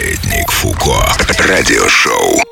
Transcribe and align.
Маятник 0.00 0.50
Фуко. 0.50 1.14
Радиошоу. 1.46 2.42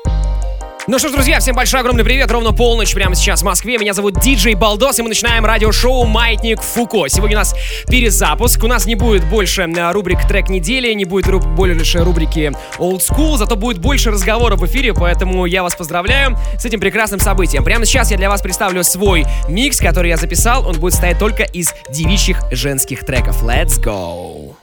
Ну 0.85 0.99
что 0.99 1.09
ж, 1.09 1.13
друзья, 1.13 1.39
всем 1.39 1.55
большой 1.55 1.79
огромный 1.79 2.03
привет. 2.03 2.29
Ровно 2.29 2.53
полночь 2.53 2.93
прямо 2.93 3.15
сейчас 3.15 3.41
в 3.41 3.43
Москве. 3.43 3.79
Меня 3.79 3.93
зовут 3.93 4.19
Диджей 4.19 4.53
Балдос, 4.53 4.99
и 4.99 5.01
мы 5.01 5.07
начинаем 5.07 5.47
радиошоу 5.47 6.05
«Маятник 6.05 6.61
Фуко». 6.61 7.07
Сегодня 7.07 7.37
у 7.37 7.39
нас 7.39 7.55
перезапуск. 7.87 8.63
У 8.63 8.67
нас 8.67 8.85
не 8.85 8.93
будет 8.93 9.25
больше 9.25 9.63
э, 9.63 9.91
рубрик 9.91 10.27
«Трек 10.27 10.49
недели», 10.49 10.93
не 10.93 11.05
будет 11.05 11.25
руб- 11.25 11.55
больше 11.55 12.03
рубрики 12.03 12.51
«Old 12.77 13.01
School», 13.01 13.37
зато 13.37 13.55
будет 13.55 13.79
больше 13.79 14.11
разговоров 14.11 14.59
в 14.59 14.65
эфире, 14.67 14.93
поэтому 14.93 15.47
я 15.47 15.63
вас 15.63 15.73
поздравляю 15.73 16.37
с 16.55 16.65
этим 16.65 16.79
прекрасным 16.79 17.19
событием. 17.19 17.63
Прямо 17.63 17.83
сейчас 17.85 18.11
я 18.11 18.17
для 18.17 18.29
вас 18.29 18.43
представлю 18.43 18.83
свой 18.83 19.25
микс, 19.47 19.79
который 19.79 20.09
я 20.09 20.17
записал. 20.17 20.67
Он 20.67 20.79
будет 20.79 20.93
состоять 20.93 21.17
только 21.17 21.43
из 21.43 21.73
девичьих 21.89 22.43
женских 22.51 23.07
треков. 23.07 23.41
Let's 23.41 23.81
go! 23.83 24.58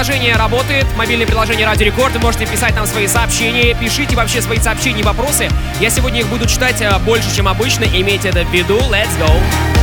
Приложение 0.00 0.34
работает, 0.36 0.86
мобильное 0.96 1.26
приложение 1.26 1.66
Радио 1.66 1.84
Рекорд. 1.84 2.14
Вы 2.14 2.20
можете 2.20 2.46
писать 2.46 2.74
нам 2.74 2.86
свои 2.86 3.06
сообщения, 3.06 3.74
пишите 3.74 4.16
вообще 4.16 4.40
свои 4.40 4.56
сообщения 4.56 5.00
и 5.00 5.02
вопросы. 5.02 5.50
Я 5.78 5.90
сегодня 5.90 6.20
их 6.20 6.28
буду 6.28 6.46
читать 6.46 6.80
э, 6.80 6.98
больше, 7.00 7.36
чем 7.36 7.46
обычно. 7.46 7.84
Имейте 7.84 8.30
это 8.30 8.42
в 8.42 8.50
виду. 8.50 8.78
Let's 8.78 9.10
go! 9.20 9.79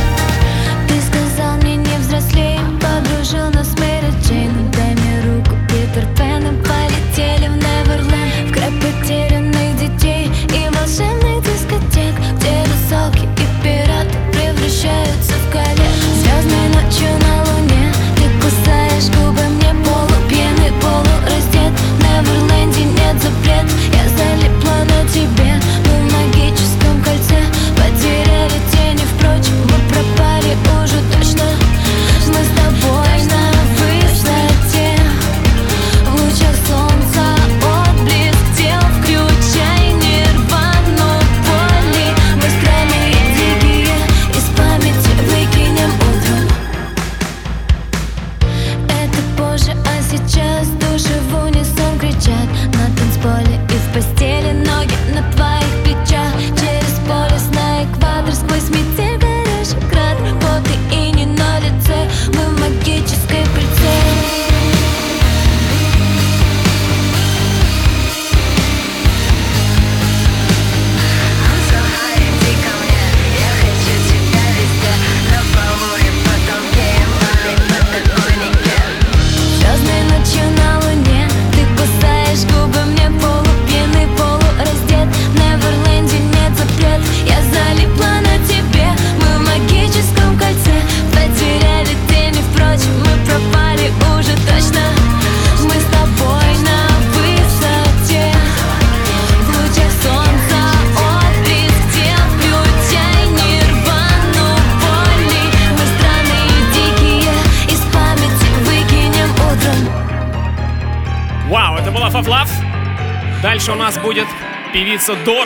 Будет 115.08 115.24
певица 115.24 115.37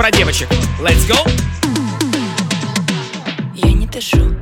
про 0.00 0.10
девочек. 0.10 0.48
Let's 0.80 1.06
go! 1.06 1.30
Я 3.54 3.70
не 3.70 3.86
дышу. 3.86 4.39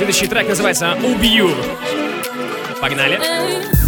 Следующий 0.00 0.28
трек 0.28 0.48
называется 0.48 0.96
«Убью». 1.04 1.50
Погнали. 2.80 3.18
Погнали. 3.18 3.79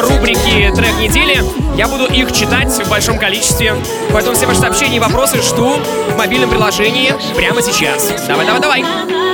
рубрики 0.00 0.72
«Трек 0.74 0.98
недели». 0.98 1.42
Я 1.76 1.88
буду 1.88 2.06
их 2.06 2.32
читать 2.32 2.72
в 2.72 2.88
большом 2.88 3.18
количестве. 3.18 3.74
Поэтому 4.12 4.34
все 4.34 4.46
ваши 4.46 4.60
сообщения 4.60 4.96
и 4.96 5.00
вопросы 5.00 5.40
жду 5.42 5.76
в 6.10 6.16
мобильном 6.16 6.50
приложении 6.50 7.14
прямо 7.36 7.62
сейчас. 7.62 8.12
Давай, 8.26 8.46
давай, 8.46 8.60
давай. 8.60 9.25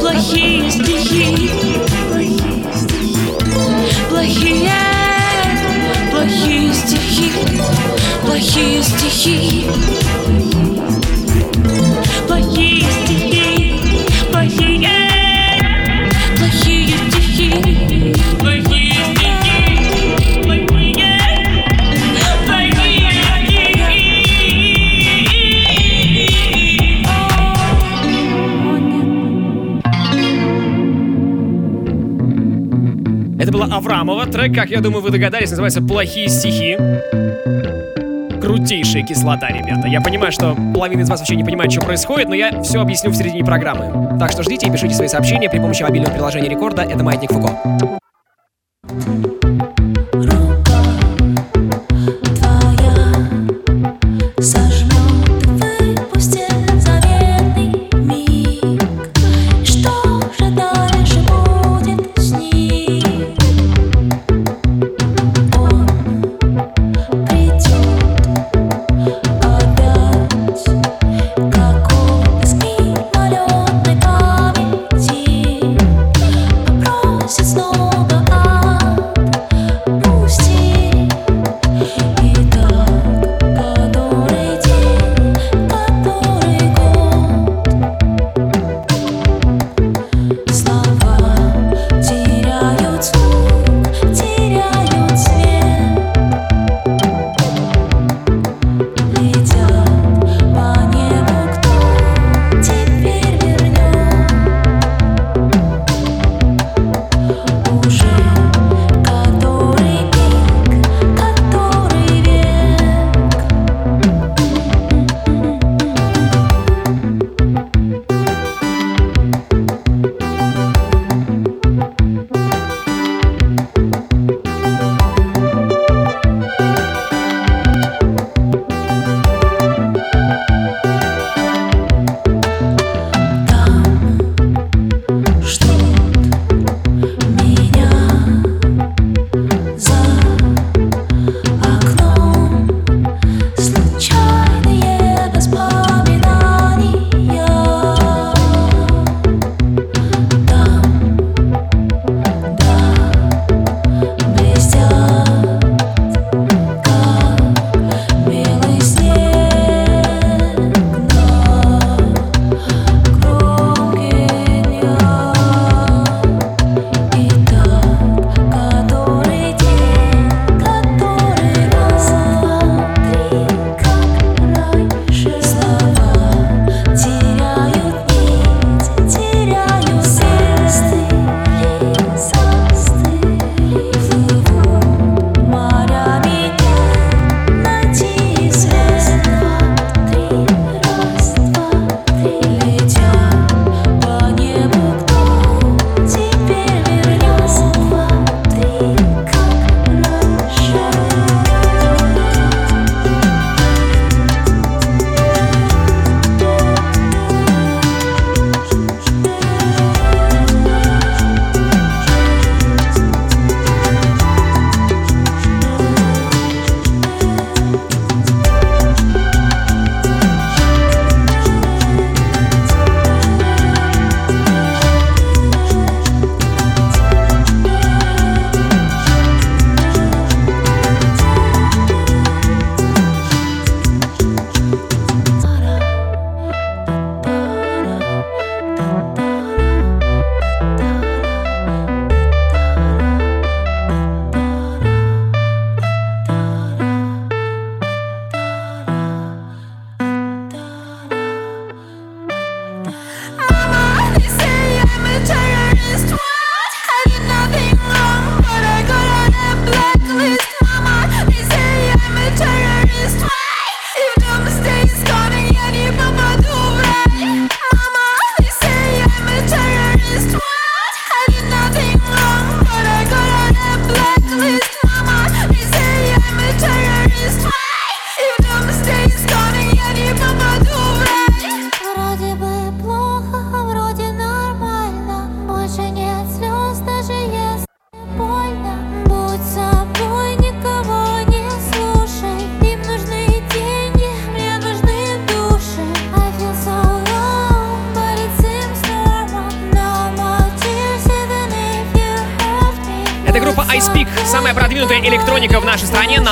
Плохие 0.00 0.70
стихи, 0.70 1.50
плохие, 4.08 4.72
плохие 6.10 6.72
стихи, 6.74 7.32
плохие 8.24 8.82
стихи. 8.82 10.03
Аврамова. 33.74 34.26
Трек, 34.26 34.54
как 34.54 34.70
я 34.70 34.80
думаю, 34.80 35.02
вы 35.02 35.10
догадались, 35.10 35.50
называется 35.50 35.82
«Плохие 35.82 36.28
стихи». 36.28 36.76
Крутейшая 38.40 39.02
кислота, 39.02 39.48
ребята. 39.48 39.88
Я 39.88 40.00
понимаю, 40.00 40.30
что 40.30 40.54
половина 40.74 41.00
из 41.00 41.10
вас 41.10 41.20
вообще 41.20 41.34
не 41.34 41.44
понимает, 41.44 41.72
что 41.72 41.80
происходит, 41.80 42.28
но 42.28 42.34
я 42.34 42.62
все 42.62 42.80
объясню 42.80 43.10
в 43.10 43.14
середине 43.14 43.44
программы. 43.44 44.18
Так 44.18 44.30
что 44.30 44.42
ждите 44.42 44.68
и 44.68 44.70
пишите 44.70 44.94
свои 44.94 45.08
сообщения 45.08 45.48
при 45.48 45.58
помощи 45.58 45.82
мобильного 45.82 46.12
приложения 46.12 46.48
Рекорда. 46.48 46.82
Это 46.82 47.02
«Маятник 47.02 47.32
Фуко». 47.32 47.53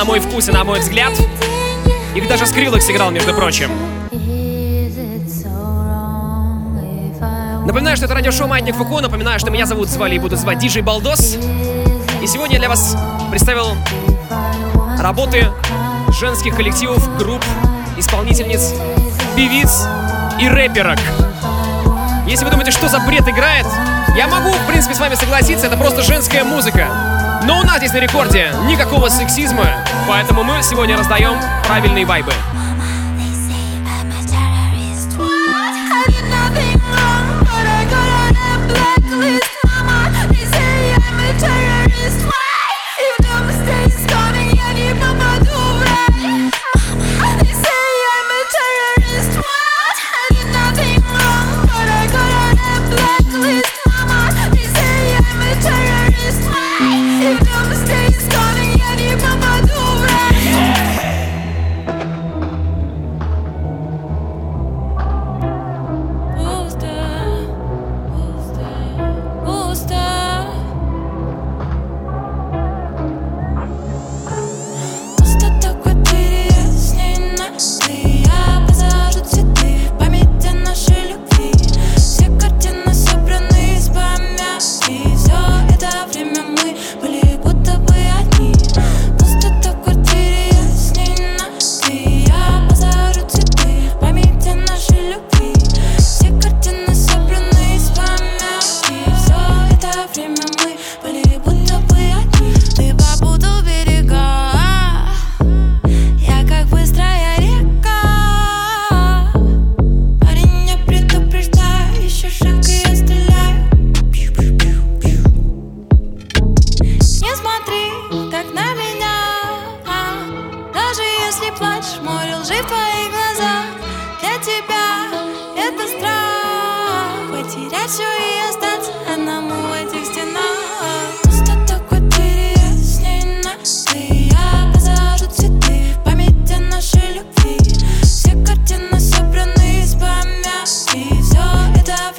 На 0.03 0.07
мой 0.07 0.19
вкус 0.19 0.49
и 0.49 0.51
на 0.51 0.65
мой 0.65 0.81
взгляд. 0.81 1.13
Их 2.13 2.27
даже 2.27 2.45
Скрилок 2.45 2.81
сыграл, 2.81 3.09
между 3.09 3.33
прочим. 3.33 3.71
Напоминаю, 7.65 7.95
что 7.95 8.07
это 8.07 8.13
радиошоу 8.13 8.49
«Маятник 8.49 8.75
Фуко». 8.75 8.99
Напоминаю, 8.99 9.39
что 9.39 9.49
меня 9.49 9.65
зовут, 9.65 9.87
звали 9.87 10.15
и 10.15 10.19
буду 10.19 10.35
звать 10.35 10.59
Диджей 10.59 10.81
Балдос. 10.81 11.37
И 12.21 12.27
сегодня 12.27 12.55
я 12.55 12.59
для 12.59 12.67
вас 12.67 12.97
представил 13.31 13.77
работы 14.99 15.47
женских 16.19 16.53
коллективов, 16.57 17.17
групп, 17.17 17.45
исполнительниц, 17.97 18.73
певиц 19.37 19.85
и 20.37 20.49
рэперок. 20.49 20.99
Если 22.27 22.43
вы 22.43 22.51
думаете, 22.51 22.71
что 22.71 22.89
за 22.89 22.99
бред 22.99 23.25
играет, 23.25 23.67
я 24.17 24.27
могу, 24.27 24.51
в 24.51 24.67
принципе, 24.67 24.95
с 24.95 24.99
вами 24.99 25.15
согласиться, 25.15 25.67
это 25.67 25.77
просто 25.77 26.01
женская 26.01 26.43
музыка. 26.43 27.22
Но 27.45 27.59
у 27.59 27.63
нас 27.63 27.77
здесь 27.79 27.91
на 27.91 27.97
рекорде 27.97 28.51
никакого 28.67 29.09
сексизма, 29.09 29.65
поэтому 30.07 30.43
мы 30.43 30.63
сегодня 30.63 30.97
раздаем 30.97 31.33
правильные 31.67 32.05
вайбы. 32.05 32.31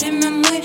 Поподробнее 0.01 0.63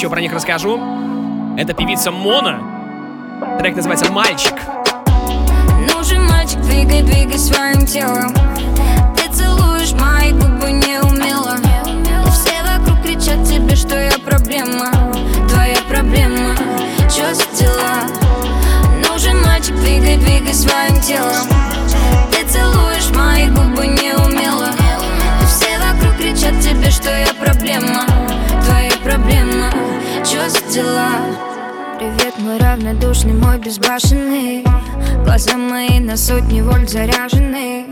еще 0.00 0.08
про 0.08 0.22
них 0.22 0.32
расскажу. 0.32 0.80
Это 1.58 1.74
певица 1.74 2.10
Мона. 2.10 3.58
Трек 3.58 3.76
называется 3.76 4.10
«Мальчик». 4.10 4.29
Дела? 30.70 31.10
Привет, 31.98 32.38
мой 32.38 32.56
равнодушный, 32.58 33.32
мой 33.32 33.58
безбашенный. 33.58 34.64
Глаза 35.24 35.56
мои 35.56 35.98
на 35.98 36.16
сотни 36.16 36.60
вольт 36.60 36.88
заряжены. 36.88 37.86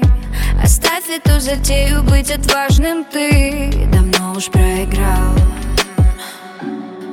Оставь 0.62 1.08
эту 1.10 1.40
затею 1.40 2.04
быть 2.04 2.30
отважным 2.30 3.04
Ты. 3.04 3.88
Давно 3.92 4.34
уж 4.36 4.46
проиграл. 4.46 5.34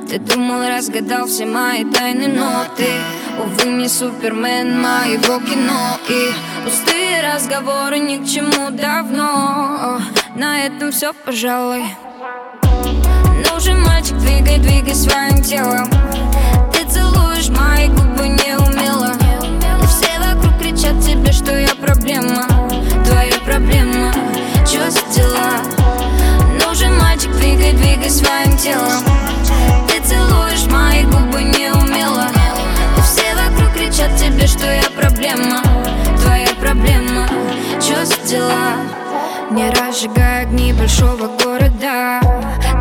Ты 0.08 0.20
думал, 0.20 0.68
разгадал 0.68 1.26
все 1.26 1.46
мои 1.46 1.84
тайны, 1.84 2.28
но 2.28 2.64
ты 2.76 2.86
Увы, 3.36 3.72
не 3.72 3.88
супермен 3.88 4.80
моего 4.80 5.40
кино. 5.40 5.98
И 6.08 6.32
пустые 6.64 7.34
разговоры 7.34 7.98
ни 7.98 8.18
к 8.18 8.26
чему 8.26 8.70
давно. 8.70 10.00
На 10.36 10.64
этом 10.64 10.92
все, 10.92 11.12
пожалуй 11.12 11.82
Нужен 13.44 13.82
мальчик, 13.82 14.16
двигай, 14.18 14.58
двигай 14.58 14.94
своим 14.94 15.42
телом. 15.42 15.90
Ты 16.72 16.84
целуешь 16.88 17.48
мои 17.48 17.88
губы 17.88 18.28
неумело. 18.28 19.12
И 19.82 19.86
все 19.86 20.18
вокруг 20.18 20.58
кричат 20.58 21.00
тебе, 21.00 21.32
что 21.32 21.56
я 21.56 21.74
проблема. 21.74 22.46
Твоя 23.04 23.38
проблема, 23.44 24.12
чё 24.66 24.90
за 24.90 25.00
дела? 25.14 25.60
Нужен 26.64 26.96
мальчик, 26.98 27.30
двигай, 27.32 27.72
двигай 27.72 28.10
своим 28.10 28.56
телом. 28.56 29.02
Ты 29.88 30.00
целуешь 30.06 30.66
мои 30.70 31.04
губы 31.04 31.42
неумело. 31.42 32.28
И 32.96 33.00
все 33.02 33.34
вокруг 33.34 33.72
кричат 33.74 34.16
тебе, 34.16 34.46
что 34.46 34.70
я 34.72 34.88
проблема. 34.98 35.62
Твоя 36.20 36.48
проблема, 36.60 37.28
чё 37.80 38.04
за 38.04 38.16
дела? 38.28 39.05
Не 39.50 39.70
разжигая 39.70 40.42
огни 40.42 40.72
большого 40.72 41.28
города. 41.28 42.20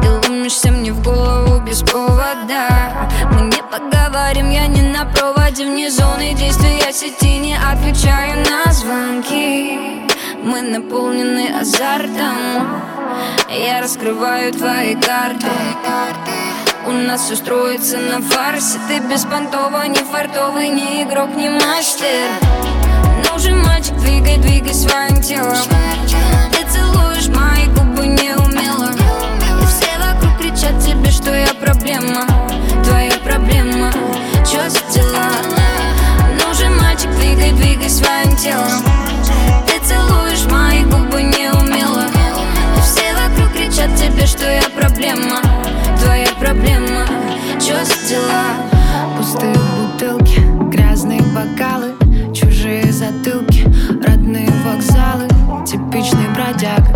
Ты 0.01 0.09
ломишься 0.09 0.71
мне 0.71 0.91
в 0.91 1.01
голову 1.03 1.59
без 1.61 1.81
повода. 1.81 3.07
Мы 3.31 3.41
не 3.41 3.61
поговорим, 3.61 4.49
я 4.49 4.65
не 4.65 4.81
на 4.81 5.05
проводе. 5.05 5.65
Вне 5.65 5.91
зоны 5.91 6.33
действия 6.33 6.91
сети 6.91 7.37
Не 7.37 7.55
отвечаю 7.55 8.43
на 8.49 8.71
звонки. 8.71 10.07
Мы 10.43 10.61
наполнены 10.63 11.55
азартом. 11.59 12.81
Я 13.49 13.81
раскрываю 13.81 14.51
твои 14.51 14.95
карты. 14.95 15.47
У 16.87 16.91
нас 16.91 17.25
все 17.25 17.35
строится 17.35 17.99
на 17.99 18.21
фарсе. 18.21 18.79
Ты 18.87 18.99
беспонтово, 18.99 19.85
не 19.87 19.99
фартовый, 19.99 20.69
не 20.69 21.03
игрок, 21.03 21.35
не 21.35 21.49
мастер. 21.49 22.29
Нужен 23.31 23.61
мальчик, 23.63 23.95
двигай, 23.97 24.37
двигай 24.37 24.73
своим 24.73 25.21
телом 25.21 25.57
проблема 31.65 32.21
Твоя 32.83 33.11
проблема, 33.23 33.91
чё 34.45 34.69
за 34.69 34.79
дела? 34.93 35.31
Нужен 36.39 36.77
мальчик, 36.77 37.09
двигай, 37.11 37.51
двигай 37.53 37.89
своим 37.89 38.35
телом. 38.37 38.83
Ты 39.65 39.79
целуешь 39.83 40.45
мои 40.51 40.83
губы 40.83 41.23
неумело. 41.23 42.03
И 42.77 42.81
все 42.81 43.13
вокруг 43.13 43.51
кричат 43.53 43.95
тебе, 43.95 44.27
что 44.27 44.47
я 44.47 44.61
проблема 44.77 45.41
Твоя 45.99 46.27
проблема, 46.39 47.07
чё 47.59 47.83
за 47.83 48.07
дела? 48.07 48.53
Пустые 49.17 49.55
бутылки, 49.55 50.41
грязные 50.69 51.21
бокалы 51.21 51.93
Чужие 52.33 52.91
затылки, 52.91 53.65
родные 54.05 54.49
вокзалы 54.65 55.27
Типичный 55.65 56.29
бродяга, 56.35 56.94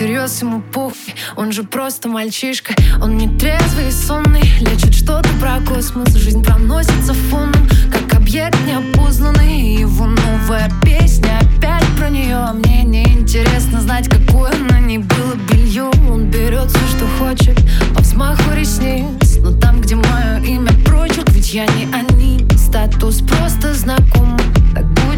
всерьез 0.00 0.40
ему 0.40 0.62
похуй, 0.62 1.14
он 1.36 1.52
же 1.52 1.62
просто 1.62 2.08
мальчишка 2.08 2.74
Он 3.02 3.18
не 3.18 3.28
трезвый 3.36 3.88
и 3.88 3.90
сонный, 3.90 4.40
лечит 4.60 4.94
что-то 4.94 5.28
про 5.38 5.60
космос 5.60 6.14
Жизнь 6.14 6.42
проносится 6.42 7.12
фоном, 7.12 7.68
как 7.92 8.14
объект 8.14 8.56
неопознанный 8.66 9.60
И 9.60 9.80
Его 9.80 10.06
новая 10.06 10.70
песня 10.82 11.38
опять 11.40 11.84
про 11.98 12.08
нее 12.08 12.36
А 12.36 12.54
мне 12.54 12.82
не 12.84 13.02
интересно 13.12 13.82
знать, 13.82 14.08
какое 14.08 14.56
на 14.70 14.80
ней 14.80 14.98
было 14.98 15.34
белье 15.50 15.90
Он 16.10 16.30
берет 16.30 16.70
все, 16.70 16.96
что 16.96 17.06
хочет, 17.18 17.58
по 17.94 18.00
взмаху 18.00 18.54
ресниц. 18.54 19.36
Но 19.42 19.52
там, 19.52 19.82
где 19.82 19.96
мое 19.96 20.42
имя 20.46 20.72
прочерк, 20.86 21.28
ведь 21.30 21.52
я 21.52 21.66
не 21.66 21.84
они. 21.92 22.46
Статус 22.56 23.20
просто 23.20 23.74
знакомый, 23.74 24.44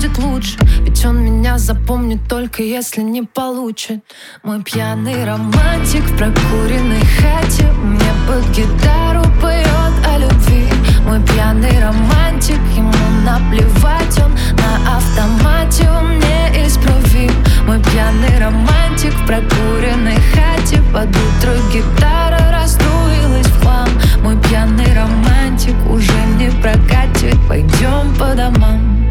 будет 0.03 0.19
лучше. 0.19 0.59
Ведь 0.81 1.05
он 1.05 1.23
меня 1.23 1.59
запомнит 1.59 2.21
только 2.29 2.63
если 2.63 3.03
не 3.03 3.23
получит. 3.23 4.03
Мой 4.43 4.63
пьяный 4.63 5.25
романтик 5.25 6.03
в 6.03 6.17
прокуренной 6.17 7.01
хате. 7.01 7.71
Мне 7.83 8.11
под 8.27 8.45
гитару 8.51 9.23
поет 9.41 9.95
о 10.07 10.19
любви. 10.19 10.67
Мой 11.07 11.21
пьяный 11.27 11.81
романтик, 11.81 12.61
ему 12.77 12.93
наплевать. 13.25 14.19
Он 14.19 14.33
на 14.57 14.97
автомате, 14.97 15.89
он 15.89 16.19
неисправим 16.19 17.33
Мой 17.67 17.81
пьяный 17.83 18.39
романтик 18.41 19.13
в 19.15 19.27
прокуренной 19.27 20.19
хате. 20.33 20.83
Под 20.93 21.09
утро 21.09 21.55
гитара 21.73 22.51
расстроилась 22.51 23.47
в 23.47 23.63
хлам. 23.63 23.89
Мой 24.23 24.37
пьяный 24.43 24.95
романтик 24.95 25.77
уже 25.89 26.13
не 26.39 26.51
прокатит. 26.61 27.37
Пойдем 27.49 28.15
по 28.19 28.35
домам 28.35 29.02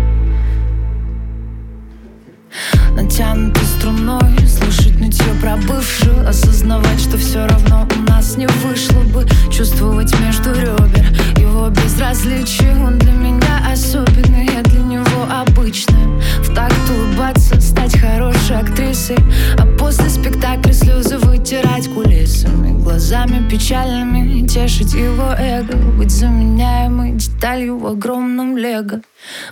Натянутой 2.96 3.64
струной 3.64 4.22
Слышать 4.48 5.00
нытье 5.00 5.34
про 5.42 5.56
бывшую 5.58 6.28
Осознавать, 6.28 7.00
что 7.00 7.18
все 7.18 7.46
равно 7.46 7.88
у 7.98 8.02
нас 8.10 8.38
не 8.38 8.48
вышло 8.48 9.02
бы 9.02 9.26
Чувствовать 9.52 10.14
между 10.20 10.52
ребер 10.54 11.06
Его 11.38 11.70
безразличие. 11.70 12.72
Он 12.86 12.98
для 12.98 13.12
меня 13.12 13.72
особенный, 13.72 14.46
я 14.54 14.62
для 14.64 14.82
него 14.82 15.11
обычная 15.24 16.22
В 16.42 16.54
такт 16.54 16.90
улыбаться, 16.90 17.60
стать 17.62 17.98
хорошей 17.98 18.58
актрисой. 18.58 19.18
А 19.58 19.66
после 19.78 20.10
спектакля 20.10 20.74
слезы 20.74 21.18
вытирать 21.18 21.88
кулисами. 21.94 22.82
Глазами 22.82 23.48
печальными 23.50 24.48
тешить 24.48 24.94
его 24.94 25.34
эго. 25.38 25.76
Быть 25.98 26.12
заменяемой 26.12 27.14
деталью 27.14 27.78
в 27.78 27.88
огромном 27.88 28.58
лего. 28.58 29.02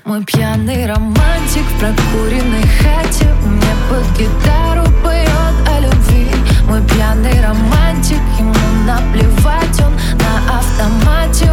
Мой 0.05 0.23
пьяный 0.23 0.85
романтик 0.85 1.63
в 1.63 1.79
прокуренной 1.79 2.63
хате. 2.79 3.27
Мне 3.45 3.73
под 3.89 4.05
гитару 4.17 4.85
поет 5.03 5.29
о 5.67 5.79
любви. 5.79 6.27
Мой 6.67 6.81
пьяный 6.87 7.41
романтик, 7.41 8.19
ему 8.39 8.53
наплевать 8.85 9.81
Он 9.81 9.93
на 10.17 10.59
автомате, 10.59 11.51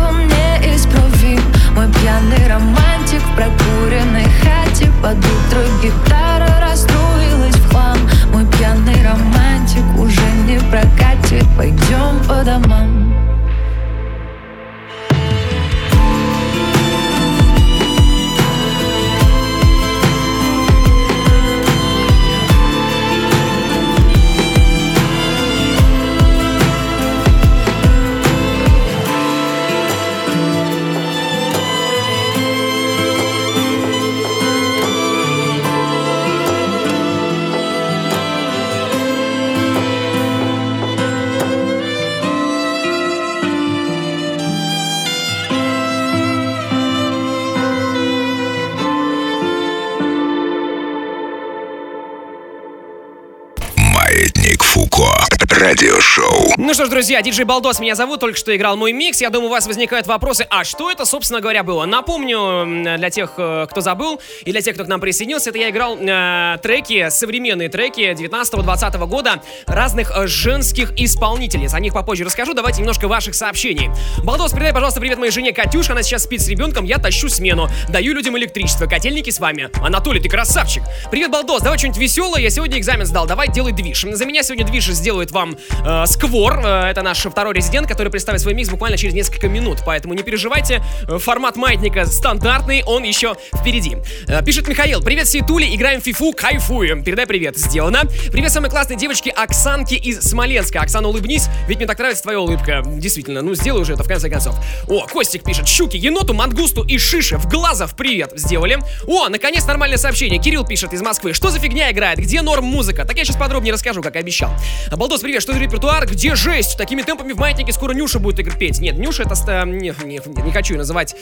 Ну 56.66 56.74
что 56.74 56.84
ж, 56.86 56.88
друзья, 56.88 57.22
диджей 57.22 57.44
Балдос 57.44 57.78
меня 57.78 57.94
зовут, 57.94 58.18
только 58.18 58.36
что 58.36 58.54
играл 58.56 58.76
мой 58.76 58.92
микс. 58.92 59.20
Я 59.20 59.30
думаю, 59.30 59.50
у 59.50 59.52
вас 59.52 59.68
возникают 59.68 60.08
вопросы, 60.08 60.44
а 60.50 60.64
что 60.64 60.90
это, 60.90 61.04
собственно 61.04 61.40
говоря, 61.40 61.62
было? 61.62 61.84
Напомню, 61.84 62.98
для 62.98 63.08
тех, 63.08 63.34
э, 63.36 63.68
кто 63.70 63.80
забыл, 63.80 64.20
и 64.44 64.50
для 64.50 64.60
тех, 64.60 64.74
кто 64.74 64.84
к 64.84 64.88
нам 64.88 65.00
присоединился, 65.00 65.50
это 65.50 65.60
я 65.60 65.70
играл 65.70 65.96
э, 65.96 66.58
треки, 66.60 67.08
современные 67.10 67.68
треки 67.68 68.00
19-20 68.00 69.06
года 69.06 69.40
разных 69.68 70.10
э, 70.10 70.26
женских 70.26 70.92
исполнителей. 70.98 71.68
О 71.72 71.78
них 71.78 71.94
попозже 71.94 72.24
расскажу, 72.24 72.52
давайте 72.52 72.80
немножко 72.80 73.06
ваших 73.06 73.36
сообщений. 73.36 73.88
Балдос, 74.24 74.50
передай, 74.50 74.72
пожалуйста, 74.72 74.98
привет 74.98 75.20
моей 75.20 75.30
жене 75.30 75.52
Катюше, 75.52 75.92
она 75.92 76.02
сейчас 76.02 76.24
спит 76.24 76.42
с 76.42 76.48
ребенком, 76.48 76.84
я 76.84 76.98
тащу 76.98 77.28
смену, 77.28 77.68
даю 77.90 78.12
людям 78.12 78.36
электричество, 78.38 78.86
котельники 78.86 79.30
с 79.30 79.38
вами. 79.38 79.70
Анатолий, 79.80 80.18
ты 80.18 80.28
красавчик. 80.28 80.82
Привет, 81.12 81.30
Балдос, 81.30 81.62
давай 81.62 81.78
что-нибудь 81.78 82.00
веселое, 82.00 82.40
я 82.40 82.50
сегодня 82.50 82.76
экзамен 82.76 83.06
сдал, 83.06 83.24
давай 83.24 83.52
делай 83.52 83.70
движ. 83.70 84.04
За 84.10 84.26
меня 84.26 84.42
сегодня 84.42 84.66
движ 84.66 84.86
сделает 84.88 85.30
вам 85.30 85.56
э, 85.86 86.06
Сквор, 86.06 86.55
э, 86.64 86.90
это 86.90 87.02
наш 87.02 87.18
второй 87.18 87.54
резидент, 87.54 87.88
который 87.88 88.08
представит 88.08 88.40
свой 88.40 88.54
микс 88.54 88.68
буквально 88.68 88.96
через 88.96 89.14
несколько 89.14 89.48
минут, 89.48 89.78
поэтому 89.84 90.14
не 90.14 90.22
переживайте, 90.22 90.82
э, 91.08 91.18
формат 91.18 91.56
маятника 91.56 92.06
стандартный, 92.06 92.82
он 92.84 93.02
еще 93.02 93.34
впереди. 93.54 93.96
Э, 94.28 94.44
пишет 94.44 94.68
Михаил, 94.68 95.02
привет, 95.02 95.28
Ситули, 95.28 95.74
играем 95.74 96.00
в 96.00 96.04
фифу, 96.04 96.32
кайфуем. 96.32 97.02
Передай 97.02 97.26
привет, 97.26 97.56
сделано. 97.56 98.02
Привет 98.30 98.52
самой 98.52 98.70
классной 98.70 98.96
девочке 98.96 99.30
Оксанке 99.30 99.96
из 99.96 100.20
Смоленска. 100.20 100.80
Оксана, 100.80 101.08
улыбнись, 101.08 101.48
ведь 101.68 101.78
мне 101.78 101.86
так 101.86 101.98
нравится 101.98 102.22
твоя 102.22 102.40
улыбка. 102.40 102.82
Действительно, 102.86 103.42
ну 103.42 103.54
сделай 103.54 103.82
уже 103.82 103.94
это 103.94 104.04
в 104.04 104.08
конце 104.08 104.30
концов. 104.30 104.56
О, 104.88 105.06
Костик 105.06 105.42
пишет, 105.44 105.68
щуки, 105.68 105.96
еноту, 105.96 106.34
мангусту 106.34 106.82
и 106.84 106.98
шише 106.98 107.38
в 107.38 107.48
глазов 107.48 107.96
привет, 107.96 108.32
сделали. 108.36 108.78
О, 109.06 109.28
наконец 109.28 109.66
нормальное 109.66 109.98
сообщение. 109.98 110.40
Кирилл 110.40 110.64
пишет 110.64 110.92
из 110.92 111.02
Москвы, 111.02 111.32
что 111.32 111.50
за 111.50 111.58
фигня 111.58 111.90
играет, 111.90 112.18
где 112.18 112.42
норм 112.42 112.64
музыка? 112.64 113.04
Так 113.04 113.16
я 113.16 113.24
сейчас 113.24 113.36
подробнее 113.36 113.72
расскажу 113.72 114.02
как 114.02 114.16
и 114.16 114.18
обещал. 114.18 114.50
Балдос, 114.90 115.20
привет, 115.20 115.42
что 115.42 115.52
за 115.52 115.58
репертуар? 115.58 116.06
Где 116.06 116.34
жесть? 116.46 116.76
Такими 116.78 117.02
темпами 117.02 117.32
в 117.32 117.38
маятнике 117.38 117.72
скоро 117.72 117.92
Нюша 117.92 118.20
будет 118.20 118.38
играть 118.38 118.56
петь. 118.58 118.78
Нет, 118.80 118.96
Нюша 118.98 119.24
это... 119.24 119.34
ста- 119.34 119.64
Не, 119.64 119.92
не, 120.04 120.20
не 120.44 120.52
хочу 120.52 120.74
ее 120.74 120.78
называть. 120.78 121.16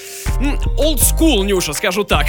Old 0.79 0.99
school 1.01 1.45
Нюша, 1.45 1.73
скажу 1.73 2.05
так. 2.05 2.27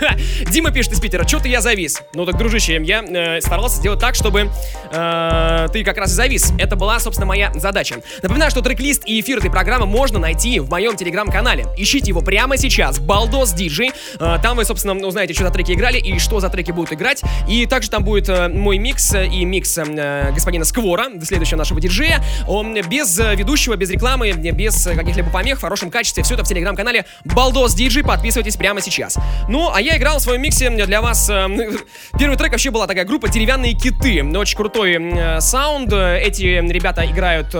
Дима 0.52 0.70
пишет 0.70 0.92
из 0.92 1.00
Питера, 1.00 1.26
что 1.26 1.40
ты 1.40 1.48
я 1.48 1.60
завис? 1.60 2.00
Ну 2.14 2.24
так, 2.24 2.38
дружище, 2.38 2.80
я 2.84 3.02
э, 3.02 3.40
старался 3.40 3.78
сделать 3.78 3.98
так, 4.00 4.14
чтобы 4.14 4.48
э, 4.92 5.68
ты 5.72 5.82
как 5.82 5.96
раз 5.98 6.12
и 6.12 6.14
завис. 6.14 6.52
Это 6.58 6.76
была, 6.76 7.00
собственно, 7.00 7.26
моя 7.26 7.52
задача. 7.54 7.96
Напоминаю, 8.22 8.50
что 8.52 8.62
трек-лист 8.62 9.02
и 9.06 9.20
эфир 9.20 9.38
этой 9.38 9.50
программы 9.50 9.86
можно 9.86 10.18
найти 10.20 10.60
в 10.60 10.70
моем 10.70 10.96
телеграм-канале. 10.96 11.66
Ищите 11.76 12.08
его 12.08 12.20
прямо 12.22 12.56
сейчас. 12.56 13.00
Балдос 13.00 13.52
Диджей. 13.54 13.90
Э, 14.20 14.38
Там 14.40 14.56
вы, 14.56 14.64
собственно, 14.64 14.94
узнаете, 15.06 15.34
что 15.34 15.44
за 15.44 15.50
треки 15.50 15.72
играли 15.72 15.98
и 15.98 16.18
что 16.20 16.38
за 16.38 16.48
треки 16.48 16.70
будут 16.70 16.92
играть. 16.92 17.22
И 17.48 17.66
также 17.66 17.90
там 17.90 18.04
будет 18.04 18.28
э, 18.28 18.48
мой 18.48 18.78
микс 18.78 19.12
и 19.14 19.44
микс 19.44 19.76
э, 19.78 20.30
господина 20.32 20.64
Сквора, 20.64 21.06
следующего 21.24 21.58
нашего 21.58 21.80
диджея. 21.80 22.22
Он 22.46 22.74
без 22.74 23.18
э, 23.18 23.34
ведущего, 23.34 23.76
без 23.76 23.90
рекламы, 23.90 24.32
без 24.32 24.84
каких-либо 24.84 25.30
помех, 25.30 25.58
в 25.58 25.60
хорошем 25.60 25.90
качестве. 25.90 26.22
Все 26.22 26.34
это 26.34 26.44
в 26.44 26.48
телеграм-канале 26.48 27.04
Балдос 27.24 27.74
Диджей. 27.74 28.04
Подписывайтесь 28.04 28.56
прямо 28.56 28.80
сейчас. 28.80 29.18
Ну, 29.48 29.70
а 29.72 29.80
я 29.80 29.96
играл 29.96 30.18
в 30.18 30.22
своем 30.22 30.42
миксе 30.42 30.70
для 30.70 31.00
вас. 31.00 31.28
э, 31.30 31.46
Первый 32.18 32.36
трек 32.36 32.52
вообще 32.52 32.70
была 32.70 32.86
такая 32.86 33.04
группа 33.04 33.28
«Деревянные 33.28 33.72
киты». 33.74 34.22
Очень 34.36 34.56
крутой 34.56 34.94
э, 34.94 35.40
саунд. 35.40 35.92
Эти 35.92 36.42
ребята 36.42 37.06
играют 37.06 37.54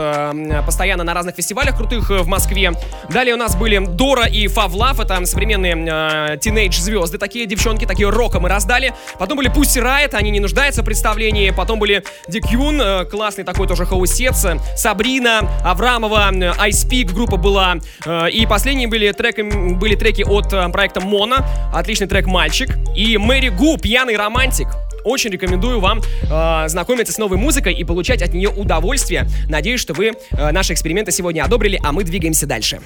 постоянно 0.64 1.04
на 1.04 1.14
разных 1.14 1.36
фестивалях 1.36 1.76
крутых 1.76 2.10
в 2.10 2.26
Москве. 2.26 2.72
Далее 3.10 3.34
у 3.34 3.38
нас 3.38 3.56
были 3.56 3.78
Дора 3.78 4.26
и 4.26 4.46
Фавлав. 4.48 5.00
Это 5.00 5.24
современные 5.26 6.38
teenage-звезды. 6.38 7.18
Такие 7.18 7.46
девчонки, 7.46 7.84
такие 7.84 8.08
рока 8.08 8.40
мы 8.40 8.48
раздали. 8.48 8.94
Потом 9.18 9.38
были 9.38 9.50
Pussy 9.50 9.82
Riot, 9.82 10.14
они 10.14 10.30
не 10.30 10.40
нуждаются 10.40 10.82
в 10.82 10.84
представлении. 10.84 11.50
Потом 11.50 11.78
были 11.78 12.04
Дикюн, 12.28 13.06
классный 13.08 13.44
такой 13.44 13.66
тоже 13.66 13.86
хаусец. 13.86 14.46
Сабрина, 14.74 15.48
Аврамова, 15.64 16.30
э, 16.32 16.52
Ice 16.68 16.88
Peak 16.88 17.12
группа 17.12 17.36
была. 17.36 17.76
Э, 18.04 18.30
И 18.30 18.46
последние 18.46 18.88
были, 18.88 19.10
треки, 19.12 19.42
были 19.42 19.94
треки 19.96 20.22
от 20.22 20.52
э, 20.52 20.68
проекта 20.70 21.00
Мона. 21.00 21.46
Отличный 21.72 22.06
трек 22.06 22.26
«Мальчик». 22.26 22.76
И 22.94 23.18
Мэри 23.18 23.48
Гу, 23.48 23.78
«Пьяный 23.78 24.16
романтик». 24.16 24.68
Очень 25.04 25.30
рекомендую 25.30 25.78
вам 25.78 26.00
э, 26.28 26.68
знакомиться 26.68 27.12
с 27.12 27.18
новой 27.18 27.38
музыкой 27.38 27.74
и 27.74 27.84
получать 27.84 28.22
от 28.22 28.34
нее 28.34 28.48
удовольствие. 28.48 29.28
Надеюсь, 29.48 29.80
что 29.80 29.94
вы 29.94 30.12
э, 30.32 30.50
наши 30.50 30.72
эксперименты 30.72 31.12
сегодня 31.12 31.44
одобрили, 31.44 31.78
а 31.84 31.92
мы 31.92 32.02
двигаемся 32.02 32.46
дальше. 32.46 32.80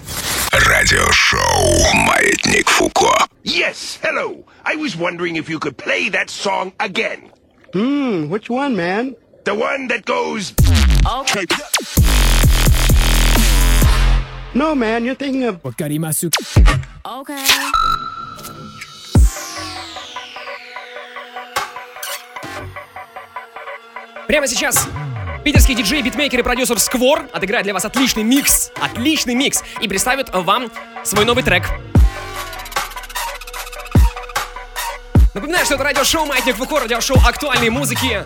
Радиошоу 0.53 1.95
«Маятник 1.95 2.69
Фуко». 2.69 3.27
Yes, 3.45 3.99
hello. 4.03 4.45
I 4.64 4.77
was 4.77 4.97
wondering 4.97 5.37
if 5.37 5.49
you 5.49 5.59
could 5.59 5.77
play 5.79 6.11
that 6.11 6.29
song 6.29 6.73
again. 6.79 7.31
Hmm, 7.73 8.29
which 8.29 8.51
one, 8.51 8.77
man? 8.77 9.14
The 9.45 9.55
one 9.55 9.88
that 9.88 10.05
goes. 10.05 10.53
No, 14.54 14.74
man, 14.74 15.04
you're 15.04 15.14
thinking 15.14 15.44
of. 15.44 15.60
Okay. 17.04 17.38
Прямо 24.26 24.46
сейчас 24.46 24.86
питерский 25.44 25.74
диджей, 25.74 26.02
битмейкер 26.02 26.40
и 26.40 26.42
продюсер 26.42 26.78
Сквор 26.78 27.28
отыграет 27.32 27.64
для 27.64 27.74
вас 27.74 27.84
отличный 27.84 28.22
микс, 28.22 28.70
отличный 28.80 29.34
микс, 29.34 29.64
и 29.80 29.88
представит 29.88 30.28
вам 30.32 30.70
свой 31.02 31.24
новый 31.24 31.42
трек. 31.42 31.64
Напоминаю, 35.34 35.64
что 35.64 35.74
это 35.74 35.84
радиошоу 35.84 36.26
«Маятник 36.26 36.56
Фуко», 36.56 36.80
радиошоу 36.80 37.16
актуальной 37.26 37.70
музыки. 37.70 38.24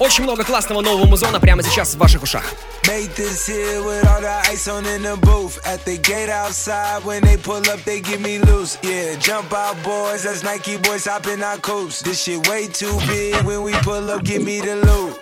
Очень 0.00 0.24
много 0.24 0.44
классного 0.44 0.80
нового 0.80 1.06
музона 1.06 1.40
прямо 1.40 1.62
сейчас 1.62 1.94
в 1.94 1.98
ваших 1.98 2.22
ушах. 2.22 2.44
Made 2.84 3.10
this 3.16 3.48
here 3.48 3.82
with 3.82 4.06
all 4.06 4.20
the 4.20 4.30
ice 4.50 4.68
on 4.68 4.86
in 4.86 5.02
the 5.02 5.16
booth. 5.16 5.58
At 5.66 5.84
the 5.84 5.98
gate 5.98 6.30
outside, 6.30 7.04
when 7.04 7.20
they 7.22 7.36
pull 7.36 7.60
up, 7.68 7.82
they 7.84 8.00
give 8.00 8.20
me 8.20 8.38
loose. 8.38 8.78
Yeah, 8.82 9.16
jump 9.18 9.52
out, 9.52 9.76
boys. 9.82 10.22
That's 10.22 10.42
Nike 10.42 10.78
boys 10.78 11.06
hopping 11.06 11.42
our 11.42 11.58
coops. 11.58 12.00
This 12.00 12.22
shit 12.22 12.46
way 12.48 12.68
too 12.68 12.96
big. 13.08 13.34
When 13.44 13.62
we 13.62 13.72
pull 13.82 14.08
up, 14.10 14.22
give 14.22 14.42
me 14.42 14.60
the 14.60 14.76
loot. 14.86 15.18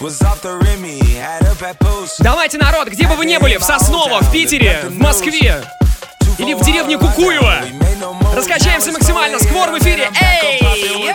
Was 0.00 0.20
off 0.22 0.42
the 0.42 0.58
Remy, 0.58 0.98
had 1.20 1.44
up 1.46 1.62
at 1.62 1.78
post. 1.78 2.16
Давайте, 2.20 2.58
народ, 2.58 2.88
где 2.88 3.06
бы 3.06 3.14
вы 3.14 3.26
ни 3.26 3.36
были, 3.38 3.56
в 3.56 3.62
Сосново, 3.62 4.20
в 4.20 4.30
Питере, 4.32 4.82
в 4.88 4.98
Москве, 4.98 5.64
или 6.38 6.54
в 6.54 6.62
деревне 6.64 6.98
Кукуево. 6.98 7.62
Раскачаемся 8.34 8.92
максимально. 8.92 9.38
Сквор 9.38 9.70
в 9.70 9.78
эфире. 9.78 10.10
Эй! 10.20 11.14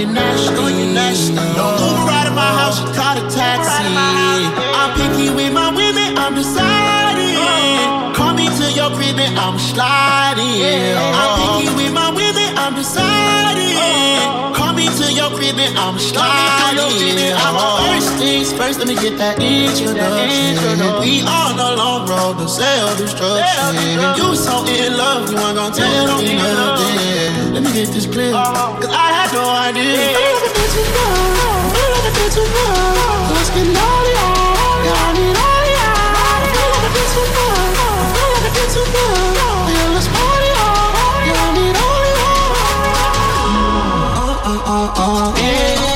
you're 0.00 0.08
nasty. 0.08 0.54
Know 0.54 0.68
you're 0.68 0.94
nasty. 0.94 1.34
Don't 1.36 1.76
Uber 1.76 2.08
right 2.08 2.26
at 2.26 2.34
my 2.34 2.50
house, 2.60 2.80
you 2.80 2.88
call 2.96 3.16
a 3.20 3.24
taxi. 3.28 3.84
I'm 4.80 4.90
picky 4.96 5.28
with 5.28 5.52
my 5.52 5.68
women, 5.70 6.16
I'm 6.16 6.34
deciding. 6.34 8.16
Call 8.16 8.32
me 8.34 8.48
to 8.48 8.66
your 8.72 8.90
crib 8.96 9.20
and 9.20 9.36
I'm 9.38 9.58
sliding. 9.58 10.96
I'm 10.96 11.30
picky 11.36 11.68
with 11.76 11.92
my 11.92 12.10
women, 12.10 12.48
I'm 12.56 12.74
deciding. 12.74 14.56
Call 14.56 14.72
me 14.72 14.88
to 14.88 15.12
your 15.12 15.30
crib 15.36 15.58
and 15.60 15.76
I'm 15.76 15.98
sliding. 15.98 17.36
I'm 17.36 17.56
first, 18.60 18.78
let 18.78 18.88
me 18.88 18.94
get 18.94 19.16
that 19.16 19.40
introduction. 19.40 20.76
We 21.00 21.24
on 21.24 21.56
the 21.56 21.70
long 21.80 22.04
road 22.04 22.36
to 22.36 22.46
self-destruction. 22.46 23.40
And 24.04 24.12
you 24.20 24.36
so 24.36 24.60
in 24.68 24.92
love, 25.00 25.32
you 25.32 25.38
ain't 25.40 25.56
gonna 25.56 25.72
tell 25.72 26.20
me 26.20 26.36
nothing. 26.36 27.56
Let 27.56 27.62
me 27.64 27.72
get 27.72 27.88
this 27.88 28.04
clear, 28.04 28.34
uh-huh. 28.36 28.76
cause 28.76 28.92
I 28.92 29.08
had 29.16 29.32
no 29.32 29.48
idea. 29.48 30.12
Y'all 34.84 35.12
need 35.16 35.36
all 35.40 35.64
y'all. 35.76 36.04
Yeah, 39.72 39.94
let's 39.94 40.08
party, 40.12 40.48
y'all 41.28 41.52
need 41.56 41.76
all 41.80 42.04
y'all. 42.12 42.44
Uh, 44.20 44.68
uh, 44.68 45.00
uh, 45.00 45.40
yeah. 45.40 45.89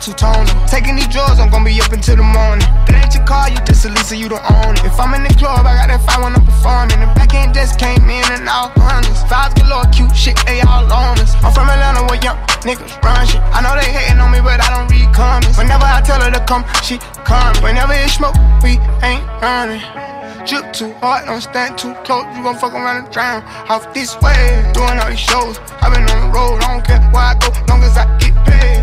Two-toned 0.00 0.48
them. 0.48 0.56
Taking 0.64 0.96
these 0.96 1.12
drugs, 1.12 1.36
I'm 1.36 1.52
gonna 1.52 1.68
be 1.68 1.76
up 1.76 1.92
until 1.92 2.16
the 2.16 2.24
morning. 2.24 2.64
That 2.88 3.04
ain't 3.04 3.12
your 3.12 3.20
car, 3.28 3.52
you 3.52 3.60
just 3.68 3.84
a 3.84 3.92
Lisa, 3.92 4.16
you 4.16 4.32
don't 4.32 4.40
own 4.48 4.72
it. 4.72 4.88
If 4.88 4.96
I'm 4.96 5.12
in 5.12 5.28
the 5.28 5.34
club, 5.36 5.68
I 5.68 5.76
got 5.76 5.92
that 5.92 6.00
fire 6.08 6.24
when 6.24 6.32
I'm 6.32 6.40
performing. 6.40 7.04
The 7.04 7.08
back 7.12 7.36
end 7.36 7.52
just 7.52 7.76
came 7.76 8.08
in 8.08 8.24
and 8.32 8.48
all 8.48 8.72
hundreds. 8.80 9.20
Fives 9.28 9.52
galore, 9.60 9.84
cute 9.92 10.16
shit, 10.16 10.40
they 10.48 10.64
all 10.64 10.88
on 10.88 11.20
us. 11.20 11.36
I'm 11.44 11.52
from 11.52 11.68
Atlanta 11.68 12.00
where 12.08 12.16
young 12.24 12.40
niggas 12.64 12.96
run 13.04 13.28
shit. 13.28 13.44
I 13.52 13.60
know 13.60 13.76
they 13.76 13.92
hating 13.92 14.24
on 14.24 14.32
me, 14.32 14.40
but 14.40 14.56
I 14.64 14.72
don't 14.72 14.88
read 14.88 15.04
comments. 15.12 15.60
Whenever 15.60 15.84
I 15.84 16.00
tell 16.00 16.16
her 16.24 16.32
to 16.32 16.40
come, 16.48 16.64
she 16.80 16.96
come. 17.28 17.52
Whenever 17.60 17.92
it's 17.92 18.16
smoke, 18.16 18.40
we 18.64 18.80
ain't 19.04 19.20
running. 19.44 19.84
Drip 20.48 20.72
too 20.72 20.96
hard, 21.04 21.28
don't 21.28 21.44
stand 21.44 21.76
too 21.76 21.92
close. 22.08 22.24
You 22.32 22.40
gon' 22.40 22.56
fuck 22.56 22.72
around 22.72 23.04
and 23.04 23.12
drown. 23.12 23.44
Off 23.68 23.92
this 23.92 24.16
way, 24.24 24.64
doing 24.72 24.96
all 24.96 25.12
these 25.12 25.20
shows. 25.20 25.60
i 25.84 25.92
been 25.92 26.08
on 26.08 26.24
the 26.24 26.32
road, 26.32 26.64
I 26.64 26.72
don't 26.72 26.84
care 26.88 27.04
where 27.12 27.28
I 27.28 27.36
go, 27.36 27.52
long 27.68 27.84
as 27.84 28.00
I 28.00 28.08
get 28.16 28.32
paid 28.48 28.80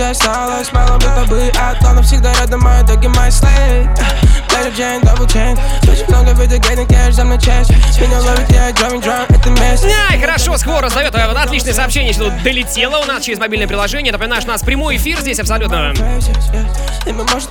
Осталось 0.00 0.72
Мало 0.72 0.96
быть, 0.96 1.08
но 1.14 1.26
бы 1.26 1.52
одно 1.60 1.92
навсегда 1.92 2.32
рядом 2.40 2.60
мои 2.60 2.82
доги, 2.82 3.06
мои 3.06 3.30
слей 3.30 3.86
Better 4.52 4.74
chain, 4.76 5.02
double 5.02 5.26
chain 5.26 5.58
Очень 5.90 6.06
много 6.08 6.32
видео, 6.40 6.56
getting 6.58 6.86
cash, 6.88 7.12
за 7.12 7.24
мной 7.24 7.38
честь 7.38 7.70
Меня 8.00 8.20
ловит, 8.20 8.50
я 8.50 8.70
driving 8.70 9.02
drunk, 9.02 9.34
это 9.34 9.50
месть 9.50 9.84
Ай, 10.10 10.20
хорошо, 10.20 10.56
скоро 10.56 10.82
раздает 10.82 11.14
отличное 11.14 11.72
сообщение, 11.72 12.12
что 12.12 12.30
долетело 12.44 12.98
у 12.98 13.04
нас 13.06 13.24
через 13.24 13.38
мобильное 13.38 13.66
приложение. 13.66 14.12
Напоминаю, 14.12 14.40
что 14.40 14.50
у 14.50 14.52
нас 14.52 14.62
прямой 14.62 14.96
эфир 14.96 15.20
здесь 15.20 15.40
абсолютно. 15.40 15.92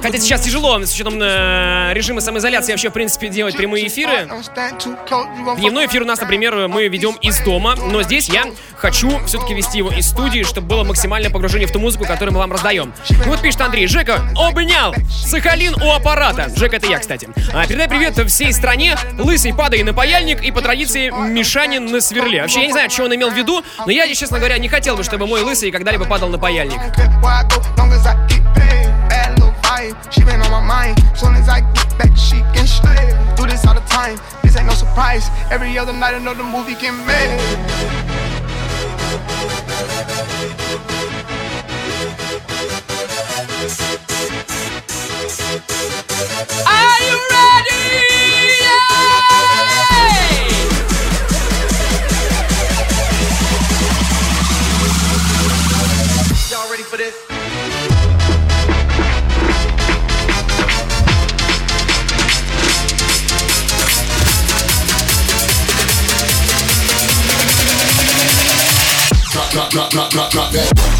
Хотя 0.01 0.17
сейчас 0.17 0.41
тяжело 0.41 0.79
с 0.79 0.93
учетом 0.93 1.19
э, 1.21 1.91
режима 1.93 2.21
самоизоляции 2.21 2.71
вообще, 2.71 2.89
в 2.89 2.93
принципе, 2.93 3.29
делать 3.29 3.57
прямые 3.57 3.87
эфиры. 3.87 4.29
Дневной 5.57 5.87
эфир 5.87 6.03
у 6.03 6.05
нас, 6.05 6.21
например, 6.21 6.67
мы 6.67 6.87
ведем 6.87 7.15
из 7.21 7.39
дома, 7.39 7.75
но 7.75 8.03
здесь 8.03 8.29
я 8.29 8.45
хочу 8.75 9.11
все-таки 9.25 9.53
вести 9.53 9.79
его 9.79 9.91
из 9.91 10.07
студии, 10.07 10.43
чтобы 10.43 10.67
было 10.67 10.83
максимальное 10.83 11.29
погружение 11.29 11.67
в 11.67 11.71
ту 11.71 11.79
музыку, 11.79 12.05
которую 12.05 12.33
мы 12.33 12.39
вам 12.39 12.51
раздаем. 12.51 12.93
Вот 13.25 13.41
пишет 13.41 13.61
Андрей, 13.61 13.87
Жека 13.87 14.21
обнял, 14.35 14.93
Сахалин 15.09 15.75
у 15.81 15.91
аппарата. 15.91 16.49
Жека, 16.55 16.77
это 16.77 16.87
я, 16.89 16.99
кстати. 16.99 17.29
А, 17.53 17.65
передай 17.67 17.87
привет 17.87 18.19
всей 18.29 18.51
стране, 18.51 18.97
лысый 19.17 19.53
падай 19.53 19.83
на 19.83 19.93
паяльник 19.93 20.41
и 20.43 20.51
по 20.51 20.61
традиции 20.61 21.09
Мишанин 21.09 21.85
на 21.85 22.01
сверле. 22.01 22.41
Вообще, 22.41 22.61
я 22.61 22.65
не 22.67 22.71
знаю, 22.71 22.89
что 22.89 23.03
он 23.03 23.15
имел 23.15 23.29
в 23.29 23.35
виду, 23.35 23.63
но 23.85 23.91
я, 23.91 24.13
честно 24.13 24.39
говоря, 24.39 24.57
не 24.57 24.67
хотел 24.67 24.97
бы, 24.97 25.03
чтобы 25.03 25.27
мой 25.27 25.41
лысый 25.41 25.71
когда-либо 25.71 26.05
падал 26.05 26.29
на 26.29 26.39
паяльник. 26.39 26.79
She 30.11 30.25
been 30.25 30.41
on 30.41 30.51
my 30.51 30.61
mind. 30.61 30.99
Soon 31.15 31.35
as 31.35 31.47
I 31.47 31.61
get 31.61 31.97
back, 31.97 32.13
she 32.17 32.41
can 32.53 32.67
stay. 32.67 33.15
Do 33.37 33.47
this 33.47 33.65
all 33.65 33.75
the 33.75 33.85
time. 33.87 34.19
This 34.43 34.57
ain't 34.57 34.67
no 34.67 34.73
surprise. 34.73 35.29
Every 35.49 35.77
other 35.77 35.93
night, 35.93 36.15
another 36.15 36.43
movie 36.43 36.75
get 36.75 36.91
made. 37.07 37.39
Are 44.89 44.98
drop, 69.59 69.71
drop, 69.71 69.91
drop, 69.91 70.11
drop, 70.11 70.31
drop 70.31 70.51
that. 70.51 70.98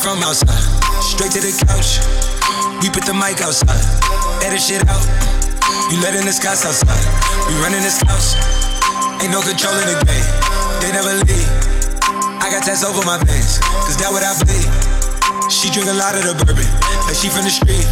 From 0.00 0.24
outside, 0.24 0.64
straight 1.04 1.28
to 1.36 1.40
the 1.44 1.52
couch. 1.68 2.00
We 2.80 2.88
put 2.88 3.04
the 3.04 3.12
mic 3.12 3.44
outside, 3.44 3.76
edit 4.40 4.56
shit 4.56 4.80
out. 4.88 5.04
You 5.92 6.00
letting 6.00 6.24
the 6.24 6.32
scouts 6.32 6.64
outside, 6.64 7.04
we 7.44 7.52
running 7.60 7.84
this 7.84 8.00
house. 8.08 8.32
Ain't 9.20 9.28
no 9.28 9.44
control 9.44 9.76
in 9.76 9.92
the 9.92 10.00
game, 10.00 10.28
they 10.80 10.88
never 10.96 11.12
leave. 11.28 11.50
I 12.40 12.48
got 12.48 12.64
tats 12.64 12.80
over 12.80 13.04
my 13.04 13.20
veins, 13.28 13.60
cause 13.84 14.00
that 14.00 14.08
what 14.08 14.24
I 14.24 14.32
bleed. 14.40 14.64
She 15.52 15.68
drink 15.68 15.92
a 15.92 15.96
lot 16.00 16.16
of 16.16 16.24
the 16.24 16.32
bourbon, 16.32 16.64
like 17.04 17.20
she 17.20 17.28
from 17.28 17.44
the 17.44 17.52
street. 17.52 17.84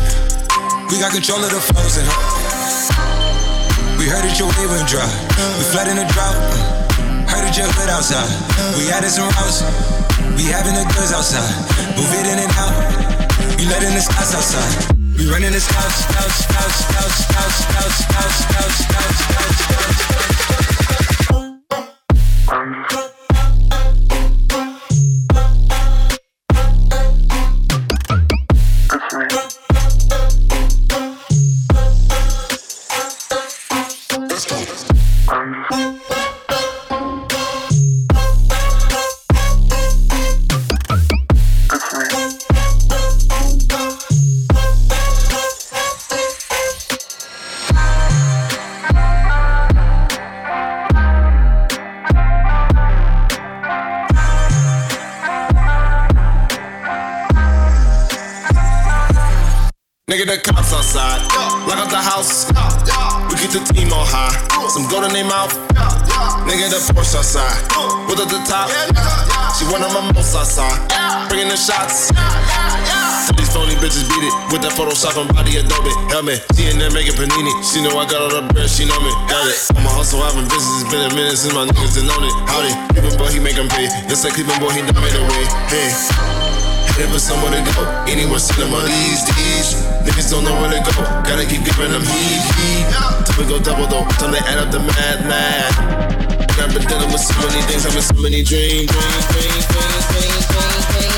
We 0.89 0.97
got 0.97 1.13
control 1.13 1.45
of 1.45 1.53
the 1.53 1.61
flows 1.61 2.01
and. 2.01 2.09
We 4.01 4.09
heard 4.09 4.25
that 4.25 4.39
your 4.41 4.49
wave 4.57 4.73
went 4.73 4.89
dry. 4.89 5.05
We 5.61 5.65
flood 5.75 5.93
in 5.93 6.01
the 6.01 6.09
drought. 6.09 6.39
Heard 7.29 7.45
that 7.45 7.53
your 7.53 7.69
hood 7.69 7.91
outside. 7.93 8.31
We 8.81 8.89
added 8.89 9.13
some 9.13 9.29
routes. 9.37 9.61
We 10.39 10.47
having 10.55 10.79
the 10.79 10.87
goods 10.95 11.11
outside. 11.11 11.78
Move 11.99 12.15
it 12.15 12.27
in 12.31 12.39
and 12.39 12.53
out. 12.53 13.59
We 13.59 13.67
letting 13.67 13.93
the 13.93 14.01
scouts 14.01 14.33
outside. 14.33 14.97
We 15.19 15.29
running 15.29 15.51
the 15.51 15.59
scouts, 15.59 16.05
scouts, 16.05 16.45
scouts, 16.45 16.77
scouts, 16.87 17.15
scouts, 17.27 17.57
scouts, 17.59 17.97
scouts, 17.99 18.37
scouts, 18.39 19.19
scouts, 19.19 19.59
scouts, 19.59 19.99
scouts. 19.99 20.28
somebody 75.19 75.59
adobe, 75.59 75.91
help 76.15 76.23
me. 76.31 76.39
In 76.63 76.79
there 76.79 76.95
making 76.95 77.19
panini. 77.19 77.51
She 77.67 77.83
know 77.83 77.99
I 77.99 78.07
got 78.07 78.23
all 78.23 78.31
the 78.31 78.47
bread, 78.55 78.71
she 78.71 78.87
know 78.87 78.99
me, 79.03 79.11
got 79.27 79.43
it. 79.51 79.59
I'm 79.75 79.83
a 79.83 79.91
hustle, 79.91 80.23
I've 80.23 80.35
been 80.39 80.47
been 80.47 81.03
a 81.03 81.11
minute 81.11 81.35
since 81.35 81.51
my 81.51 81.67
niggas 81.67 81.99
done 81.99 82.07
on 82.15 82.23
it. 82.23 82.35
Howdy, 82.47 82.71
boy, 83.19 83.27
he 83.35 83.43
make 83.43 83.59
him 83.59 83.67
pay. 83.67 83.91
Just 84.07 84.23
like 84.23 84.39
boy, 84.39 84.71
he 84.71 84.83
done 84.87 84.95
made. 84.95 85.51
Hey. 85.75 85.91
Headed 86.95 87.11
for 87.11 87.19
somewhere 87.19 87.51
to 87.51 87.63
go. 87.67 87.83
Anywhere, 88.07 88.39
send 88.39 88.63
them 88.63 88.75
on 88.79 88.87
these, 88.87 89.27
these. 89.35 89.75
Niggas 90.07 90.31
don't 90.31 90.47
know 90.47 90.55
where 90.63 90.71
to 90.71 90.79
go. 90.87 90.95
Gotta 91.27 91.43
keep 91.51 91.67
giving 91.67 91.91
them 91.91 92.05
heat, 92.07 92.43
heat. 92.63 92.87
Time 93.27 93.43
go 93.51 93.59
double 93.59 93.91
though. 93.91 94.07
Time 94.23 94.31
to 94.31 94.41
add 94.47 94.63
up 94.63 94.71
the 94.71 94.79
mad, 94.79 95.19
mad. 95.27 95.71
I've 96.63 96.71
been 96.75 96.87
dealing 96.87 97.11
with 97.11 97.23
so 97.23 97.35
many 97.43 97.63
things, 97.67 97.87
having 97.87 98.03
so 98.03 98.15
many 98.23 98.43
dreams, 98.43 98.91
dreams, 98.91 99.25
dreams, 99.35 99.67
dreams, 99.67 100.07
dreams, 100.15 100.47
dreams, 100.47 100.87
dreams. 100.95 101.18